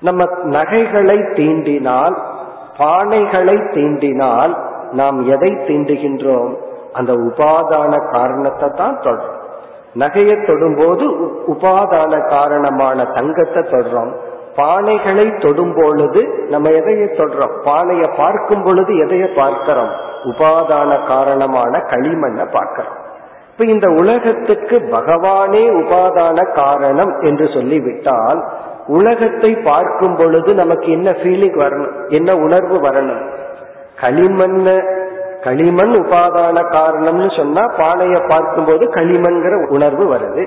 [0.00, 2.16] நம்ம நகைகளை தீண்டினால்
[2.78, 4.56] பானைகளை தீண்டினால்
[4.92, 6.54] நாம் எதை தீண்டுகின்றோம்?
[6.92, 9.33] அந்த உபாதான காரணத்தை தான் தொடரும்
[9.94, 11.04] நகையை தொடும்போது
[11.46, 14.12] உபாதான காரணமான தங்கத்தை தொடுறோம்.
[14.56, 17.62] பானைகளை தொடும் பொழுது நம்ம எதையை தொடுறோம்?
[17.64, 19.90] பானையை பார்க்கும் பொழுது எதையை பார்க்கிறோம்?
[20.24, 23.02] உபாதான காரணமான களிமண்ணை பார்க்கிறோம்.
[23.50, 28.44] இப்ப இந்த உலகத்துக்கு பகவானே உபாதான காரணம் என்று சொல்லிவிட்டால்
[28.86, 32.08] உலகத்தை பார்க்கும் பொழுது நமக்கு என்ன ஃபீலிங் வரணும்?
[32.08, 33.22] என்ன உணர்வு வரணும்?
[34.00, 34.82] களிமண்ண
[35.44, 40.44] களிமண் உபாதான காரணம்னு சொன்னா பானைய பார்க்கும்போது களிமண்கிற உணர்வு வருது.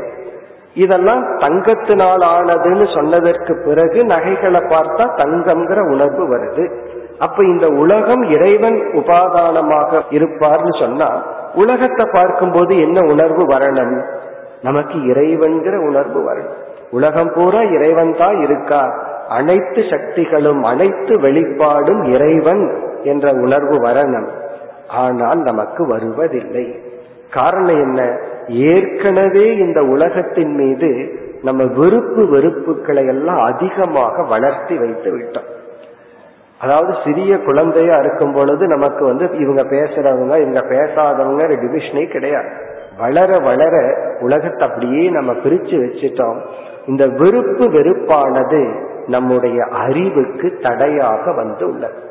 [0.73, 6.65] இதெல்லாம் தங்கத்தினால் ஆனதுன்னு சொன்னதற்கு பிறகு நகைகளை பார்த்தா தங்கம்ங்கிற உணர்வு வருது.
[7.19, 11.09] அப்ப இந்த உலகம் இறைவன் உபாதானமாக இருப்பார்னு சொன்னா
[11.53, 13.95] உலகத்தை பார்க்கும்போது என்ன உணர்வு வரணும்?
[14.61, 16.57] நமக்கு இறைவன்கிற உணர்வு வரணும்.
[16.91, 18.81] உலகம் பூரா இறைவன் தான் இருக்கா?
[19.29, 22.63] அனைத்து சக்திகளும் அனைத்து வெளிப்பாடும் இறைவன்
[23.03, 24.27] என்ற உணர்வு வரணும்.
[24.89, 26.79] ஆனால் நமக்கு வருவதில்லை.
[27.33, 28.17] காரணம் என்ன?
[28.47, 35.55] ஏற்கனவே இந்த உலகத்தின் மீது நம்ம வெறுப்பு வெறுப்புகளை எல்லாம் அதிகமாக வளர்த்தி வைத்து விட்டோம்.
[36.59, 42.49] அதாவது சிறிய குழந்தையா இருக்கும் பொழுது நமக்கு வந்து இவங்க பேசுறவங்க இவங்க பேசாதவங்க டிவிஷனே கிடையாது.
[42.97, 46.37] வளர வளர உலகத்தை அப்படியே நம்ம பிரிச்சு வச்சுட்டோம்.
[46.87, 52.06] இந்த வெறுப்பு வெறுப்பானது நம்முடைய அறிவுக்கு தடையாக வந்து உள்ளது.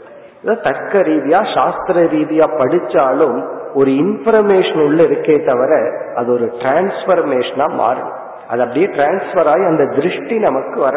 [0.63, 3.37] தர்க்க ரீதியா சாஸ்திர ரீதியா படிச்சாலும்
[3.75, 5.73] ஒரு இன்ஃபர்மேஷன் உள்ள இருக்கே தவிர
[6.17, 8.13] அது ஒரு டிரான்ஸ்பர்மேஷனா மாறும்
[8.51, 10.97] அது அப்படியே டிரான்ஸ்பர் ஆகி அந்த திருஷ்டி நமக்கு வர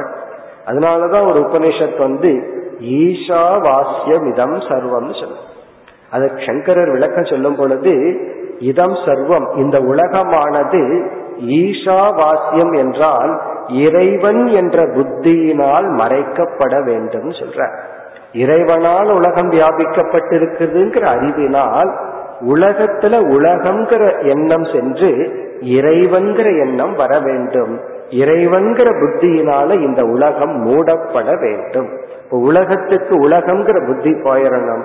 [0.68, 2.32] அதனாலதான் ஒரு உபநிஷத் வந்து
[3.00, 5.46] ஈஷா வாசியம் இதம் சர்வம் சொல்லும்
[6.12, 7.94] அது சங்கரர் விளக்கம் சொல்லும் பொழுது
[8.70, 10.82] இதம் சர்வம் இந்த உலகமானது
[11.60, 13.32] ஈஷா வாசியம் என்றால்
[13.84, 17.60] இறைவன் என்ற புத்தியினால் மறைக்கப்பட வேண்டும் சொல்ற
[18.34, 21.98] இறைவனால் உலகம் வியாபிக்கப்பட்டிருக்குதுங்கிற அறிவினால்
[22.48, 27.80] உலகத்துல உலகம்ங்கிற எண்ணம் சென்று இறைவன்கிற எண்ணம் வர வேண்டும்.
[28.10, 31.90] இறைவன்கிற புத்தியினால இந்த உலகம் மூடப்பட வேண்டும்.
[32.30, 34.84] உலகத்துக்கு உலகம்ங்கிற புத்தி போயிடணும்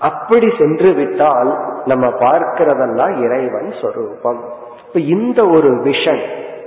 [0.00, 4.44] அப்படி சென்று விட்டால் நம்ம பார்க்கிறதெல்லாம் இறைவன் சொரூபம்.
[4.86, 6.20] இப்ப இந்த ஒரு விஷன்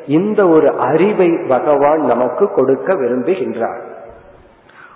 [0.07, 3.89] இந்த ஒரு அறிவை பகவான் நமக்கு கொடுக்க விரும்புகின்றார்.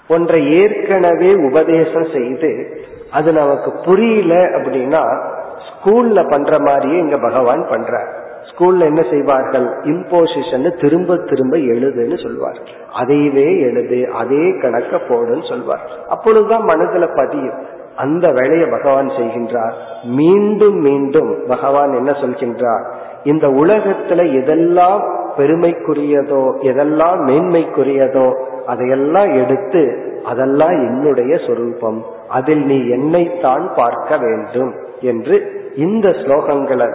[0.08, 2.82] ஒன்றை ஏற்கனவே உபதேசம் செய்து
[3.12, 5.22] அது நமக்கு புரியல அப்படின்னா
[5.68, 8.04] ஸ்கூல்ல பண்ற மாதிரியே இங்க பகவான் பண்ற
[8.46, 9.66] ஸ்கூல்ல என்ன செய்வார்கள்?
[9.84, 12.58] இம்போசிஷன் திரும்ப திரும்ப எழுதுன்னு சொல்வார்.
[13.02, 15.90] அதையவே எழுது அதே கணக்க போடுன்னு சொல்வார்.
[16.10, 17.74] அப்பொழுதுதான் மனதுல பதியும்.
[17.96, 19.72] அந்த வேலையை பகவான் செய்கின்றார்.
[20.04, 22.94] மீண்டும் மீண்டும் பகவான் என்ன சொல்கின்றார்?
[23.24, 25.02] இந்த உலகத்துல எதெல்லாம்
[25.38, 28.34] பெருமைக்குரியதோ எதெல்லாம் மேன்மைக்குரியதோ
[28.66, 29.84] அதையெல்லாம் எடுத்து
[30.26, 32.06] அதெல்லாம் என்னுடைய சொரூபம்.
[32.30, 35.36] அதில் நீ என்னைத்தான் பார்க்க வேண்டும் என்று
[35.76, 36.90] இந்த ஸ்லோகங்களை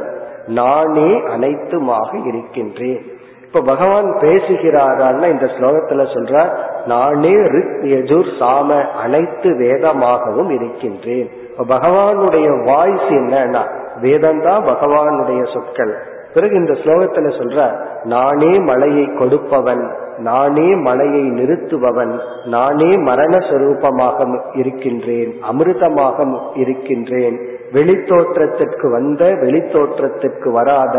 [0.46, 3.02] நானே அனைத்துமாக இருக்கின்றேன்.
[3.44, 6.52] இப்ப பகவான் பேசுகிறாரான்னா இந்த ஸ்லோகத்துல சொல்றார்
[6.86, 11.28] நானே ரிக் யஜுர் சாம அனைத்து வேதமாகவும் இருக்கின்றேன்.
[11.58, 13.62] இப்ப பகவானுடைய வாய்ஸ் என்னன்னா
[14.00, 15.94] வேதம் தான் பகவானுடைய சொற்கள்.
[16.34, 19.84] பிறகு இந்த ஸ்லோகத்துல சொல்ற நானே மழையை கொடுப்பவன்.
[20.20, 24.18] நானே மலையை நிறுத்துபவன் நானே மரண சொரூபமாக
[24.52, 27.38] இருக்கின்றேன் அமிர்தமாக இருக்கின்றேன்.
[27.72, 30.96] வெளித்தோற்றத்திற்கு வந்த வெளித்தோற்றத்திற்கு வராத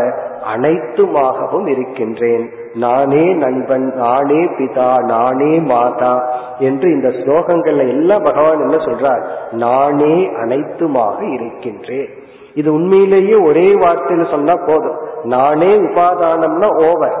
[0.56, 2.50] அனைத்துமாகவும் இருக்கின்றேன்.
[2.74, 6.14] நானே நண்பன் நானே பிதா நானே மாதா
[6.58, 9.22] என்று இந்த ஸ்லோகங்கள்ல எல்லாம் பகவான் என்ன சொல்றார்?
[9.50, 12.08] நானே அனைத்துமாக இருக்கின்றேன்.
[12.54, 14.98] இது உண்மையிலேயே ஒரே வார்த்தைன்னு சொன்னா போதும்.
[15.24, 17.18] நானே உபாதானம்னா ஓவர்.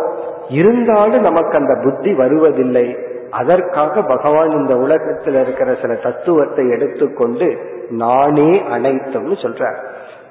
[0.52, 2.96] இருந்தாலும் நமக்கு அந்த புத்தி வருவதில்லை.
[3.30, 7.56] அதற்காக பகவான் இந்த உலகத்தில் இருக்கிற சில தத்துவத்தை எடுத்துக்கொண்டு
[7.90, 9.78] நானே அனைத்தும்னு சொல்றார்.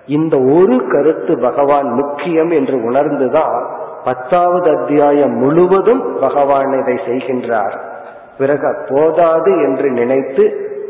[0.06, 3.58] இந்த ஒரு கருத்து பகவான் முக்கியம் என்று உணர்ந்துதான்
[4.04, 7.76] பத்தாவது அத்தியாயம் முழுவதும் பகவான் இதை செய்கின்றார்.
[8.38, 10.44] பிறகு போதாது என்று நினைத்து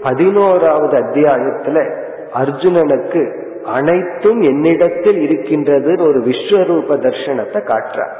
[0.03, 1.77] பதினோராவது அத்தியாயத்துல
[2.41, 3.23] அர்ஜுனனுக்கு
[3.63, 8.15] அனைத்தும் என்னிடத்தில் இருக்கின்றது ஒரு விஸ்வரூப தர்ஷனத்தை காட்டுறார்.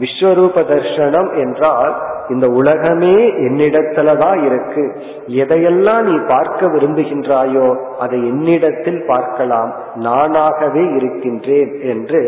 [0.00, 1.94] விஸ்வரூப தர்சனம் என்றால்
[2.28, 4.84] இந்த உலகமே என்னிடத்துலதான் இருக்கு.
[5.26, 9.74] எதையெல்லாம் நீ பார்க்க விரும்புகின்றாயோ அதை என்னிடத்தில் பார்க்கலாம்.
[9.96, 12.20] நானாகவே இருக்கின்றேன் என்று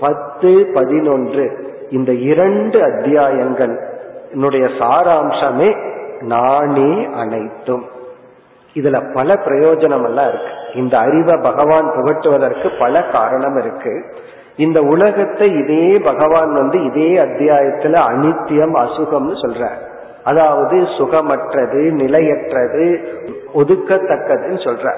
[0.00, 1.44] பத்து பதினொன்று
[1.90, 3.74] இந்த இரண்டு அத்தியாயங்கள்
[4.32, 5.70] என்னுடைய சாராம்சமே
[6.20, 7.84] நானே அனைத்தும்.
[8.74, 10.52] இதுல பல பிரயோஜனம் எல்லாம் இருக்கு.
[10.74, 13.94] இந்த அறிவை பகவான் புகட்டுவதற்கு பல காரணம் இருக்கு.
[14.58, 19.64] இந்த உலகத்தை இதே பகவான் வந்து இதே அத்தியாயத்துல அனித்தியம் அசுகம்னு சொல்ற
[20.24, 22.86] அதாவது சுகமற்றது நிலையற்றது
[23.54, 24.88] ஒதுக்கத்தக்கதுன்னு சொல்ற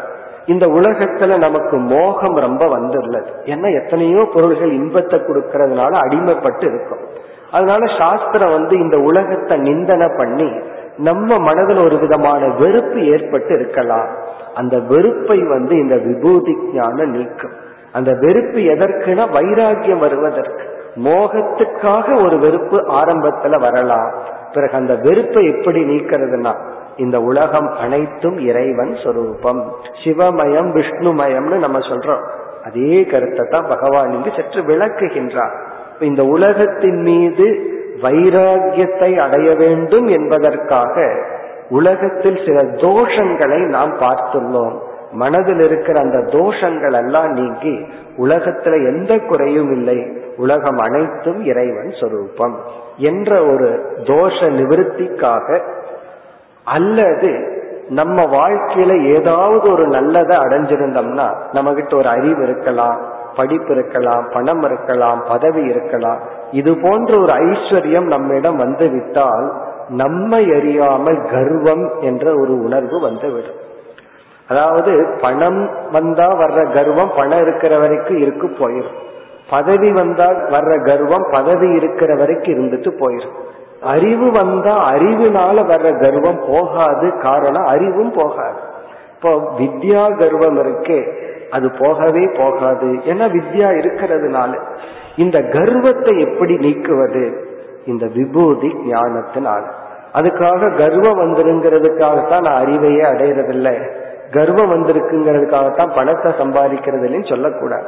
[0.46, 3.30] இந்த உலகத்துல நமக்கு மோகம் ரொம்ப வந்துள்ளது.
[3.44, 7.02] ஏன்னா எத்தனையோ பொருள்கள் இன்பத்தை கொடுக்கறதுனால அடிமைப்பட்டு இருக்கும்.
[7.50, 10.50] அதனால சாஸ்திரம் வந்து இந்த உலகத்தை நிந்தனை பண்ணி
[10.96, 14.08] நம்ம மனதில் ஒரு விதமான வெறுப்பு ஏற்பட்டு இருக்கலாம்.
[14.54, 17.54] அந்த வெறுப்பை வந்து இந்த விபூதி ஞானம் நீக்கும்.
[17.92, 20.62] அந்த வெறுப்பு எதற்குனா வைராக்கியம் வருவதற்கு.
[21.04, 24.12] மோகத்துக்காக ஒரு வெறுப்பு ஆரம்பத்துல வரலாம்.
[24.52, 26.54] பிறகு அந்த வெறுப்பை எப்படி நீக்கிறதுனா
[26.96, 29.76] இந்த உலகம் அனைத்தும் இறைவன் சொரூபம்.
[30.04, 32.22] சிவமயம் விஷ்ணுமயம்னு நம்ம சொல்றோம்.
[32.64, 35.54] அதே கருத்தை தான் பகவான் இங்கு சற்று விளக்குகின்றார்.
[36.00, 41.14] இந்த உலகத்தின் மீது வைராகியத்தை அடைய வேண்டும் என்பதற்காக
[41.70, 44.76] உலகத்தில் சில தோஷங்களை நாம் பார்த்துள்ளோம்.
[45.12, 47.86] மனதில் இருக்கிற அந்த தோஷங்கள் எல்லாம் நீங்கி
[48.18, 49.98] உலகத்துல எந்த குறையும் இல்லை.
[50.36, 52.58] உலகம் அனைத்தும் இறைவன் சொரூபம்
[52.96, 55.60] என்ற ஒரு தோஷ நிவர்த்திக்காக
[56.64, 57.58] அல்லது
[57.88, 63.00] நம்ம வாழ்க்கையில ஏதாவது ஒரு நல்லதை அடைஞ்சிருந்தோம்னா நம்ம கிட்ட ஒரு அறிவு இருக்கலாம்
[63.36, 66.20] படிப்பு இருக்கலாம் பணம் இருக்கலாம் பதவி இருக்கலாம்.
[66.50, 69.52] இது போன்ற ஒரு ஐஸ்வர்யம் நம்மிடம் வந்து விட்டால்
[69.88, 73.59] நம்மை அறியாமல் கர்வம் என்ற ஒரு உணர்வு வந்துவிடும்
[74.50, 78.98] அதாவது பணம் வந்தா வர்ற கர்வம் பணம் இருக்கிற வரைக்கும் இருக்கு போயிடும்
[79.50, 83.36] பதவி வந்தா வர்ற கர்வம் பதவி இருக்கிற வரைக்கும் இருந்துட்டு போயிடும்
[83.82, 88.58] அறிவு வந்தா அறிவினால வர்ற கர்வம் போகாது காரணம் அறிவும் போகாது.
[89.14, 91.00] இப்போ வித்யா கர்வம் இருக்கே
[91.50, 92.86] அது போகவே போகாது.
[92.86, 94.60] ஏன்னா வித்யா இருக்கிறதுனால.
[95.16, 97.24] இந்த கர்வத்தை எப்படி நீக்குவது?
[97.86, 99.64] இந்த விபூதி ஞானத்தினால்.
[100.14, 104.08] அதுக்காக கர்வம் வந்துருங்கிறதுக்காகத்தான் நான் அறிவையே அடையிறதில்லை.
[104.32, 107.86] கர்வம் வந்திருக்குங்கிறதுக்காகத்தான் பணத்தை சம்பாதிக்கிறது சொல்லக்கூடாது.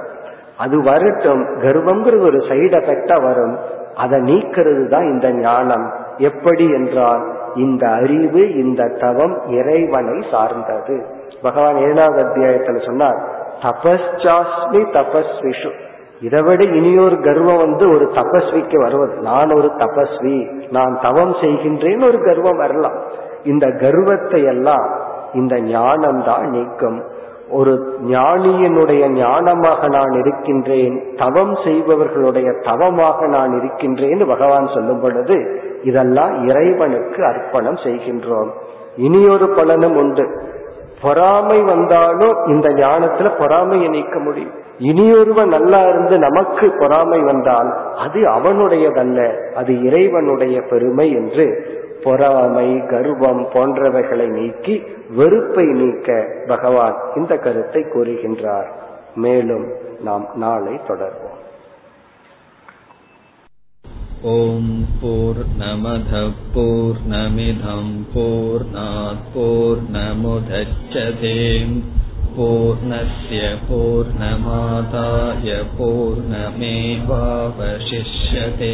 [0.59, 1.45] அது வரட்டும்.
[1.45, 3.59] கர்வம்ங்கிறது ஒரு சைடு எஃபெக்டா வரும்.
[3.95, 5.93] அதை நீக்கிறது தான் இந்த ஞானம்.
[6.17, 7.23] எப்படி என்றால்
[7.55, 11.07] இந்த அறிவு இந்த தவம் இறைவனை சார்ந்தது.
[11.43, 13.19] பகவான் ஏழாவது அத்தியாயத்துல சொன்னார்
[13.63, 15.71] தபஸ்சாஸ்மி தபஸ்விஷு.
[16.21, 19.17] இதை விட இனியொரு கர்வம் வந்து ஒரு தபஸ்விக்கு வருவது.
[19.17, 23.01] நான் ஒரு தபஸ்வி நான் தவம் செய்கின்றேன்னு ஒரு கர்வம் வரலாம்.
[23.45, 27.03] இந்த கர்வத்தை எல்லாம் இந்த ஞானம் தான் நீக்கும்.
[27.51, 37.25] ஒரு ஞானியினுடைய ஞானமாக நான் இருக்கின்றேன் தவம் செய்பவர்களுடைய தவமாக நான் இருக்கின்றேன் பகவான் சொல்லும் பொழுது இதெல்லாம் இறைவனுக்கு
[37.25, 38.51] அர்ப்பணம் செய்கின்றோம்.
[38.97, 40.27] இனியொரு பலனும் உண்டு.
[41.03, 44.61] பொறாமை வந்தாலும் இந்த ஞானத்துல பொறாமையை நீக்க முடியும்.
[44.79, 51.72] இனியொருவன் நல்லா இருந்து நமக்கு பொறாமை வந்தால் அது அவனுடையதல்ல அது இறைவனுடைய பெருமை என்று
[52.04, 58.68] பொறாமை கர்வம் போன்றவைகளை நீக்கி வெறுப்பை நீக்க பகவான் இந்த கருத்தை கூறுகின்றார்
[59.16, 59.68] மேலும்
[60.04, 61.38] நாம் நாளை தொடர்வோம்
[64.20, 64.68] ॐ
[65.00, 71.34] पूर्णमधः पूर्णमिधं पूर्णात् पूर्णमुदच्छते
[72.32, 78.74] पूर्णस्य पूर्णमादाय पूर्णमेवावशिष्यते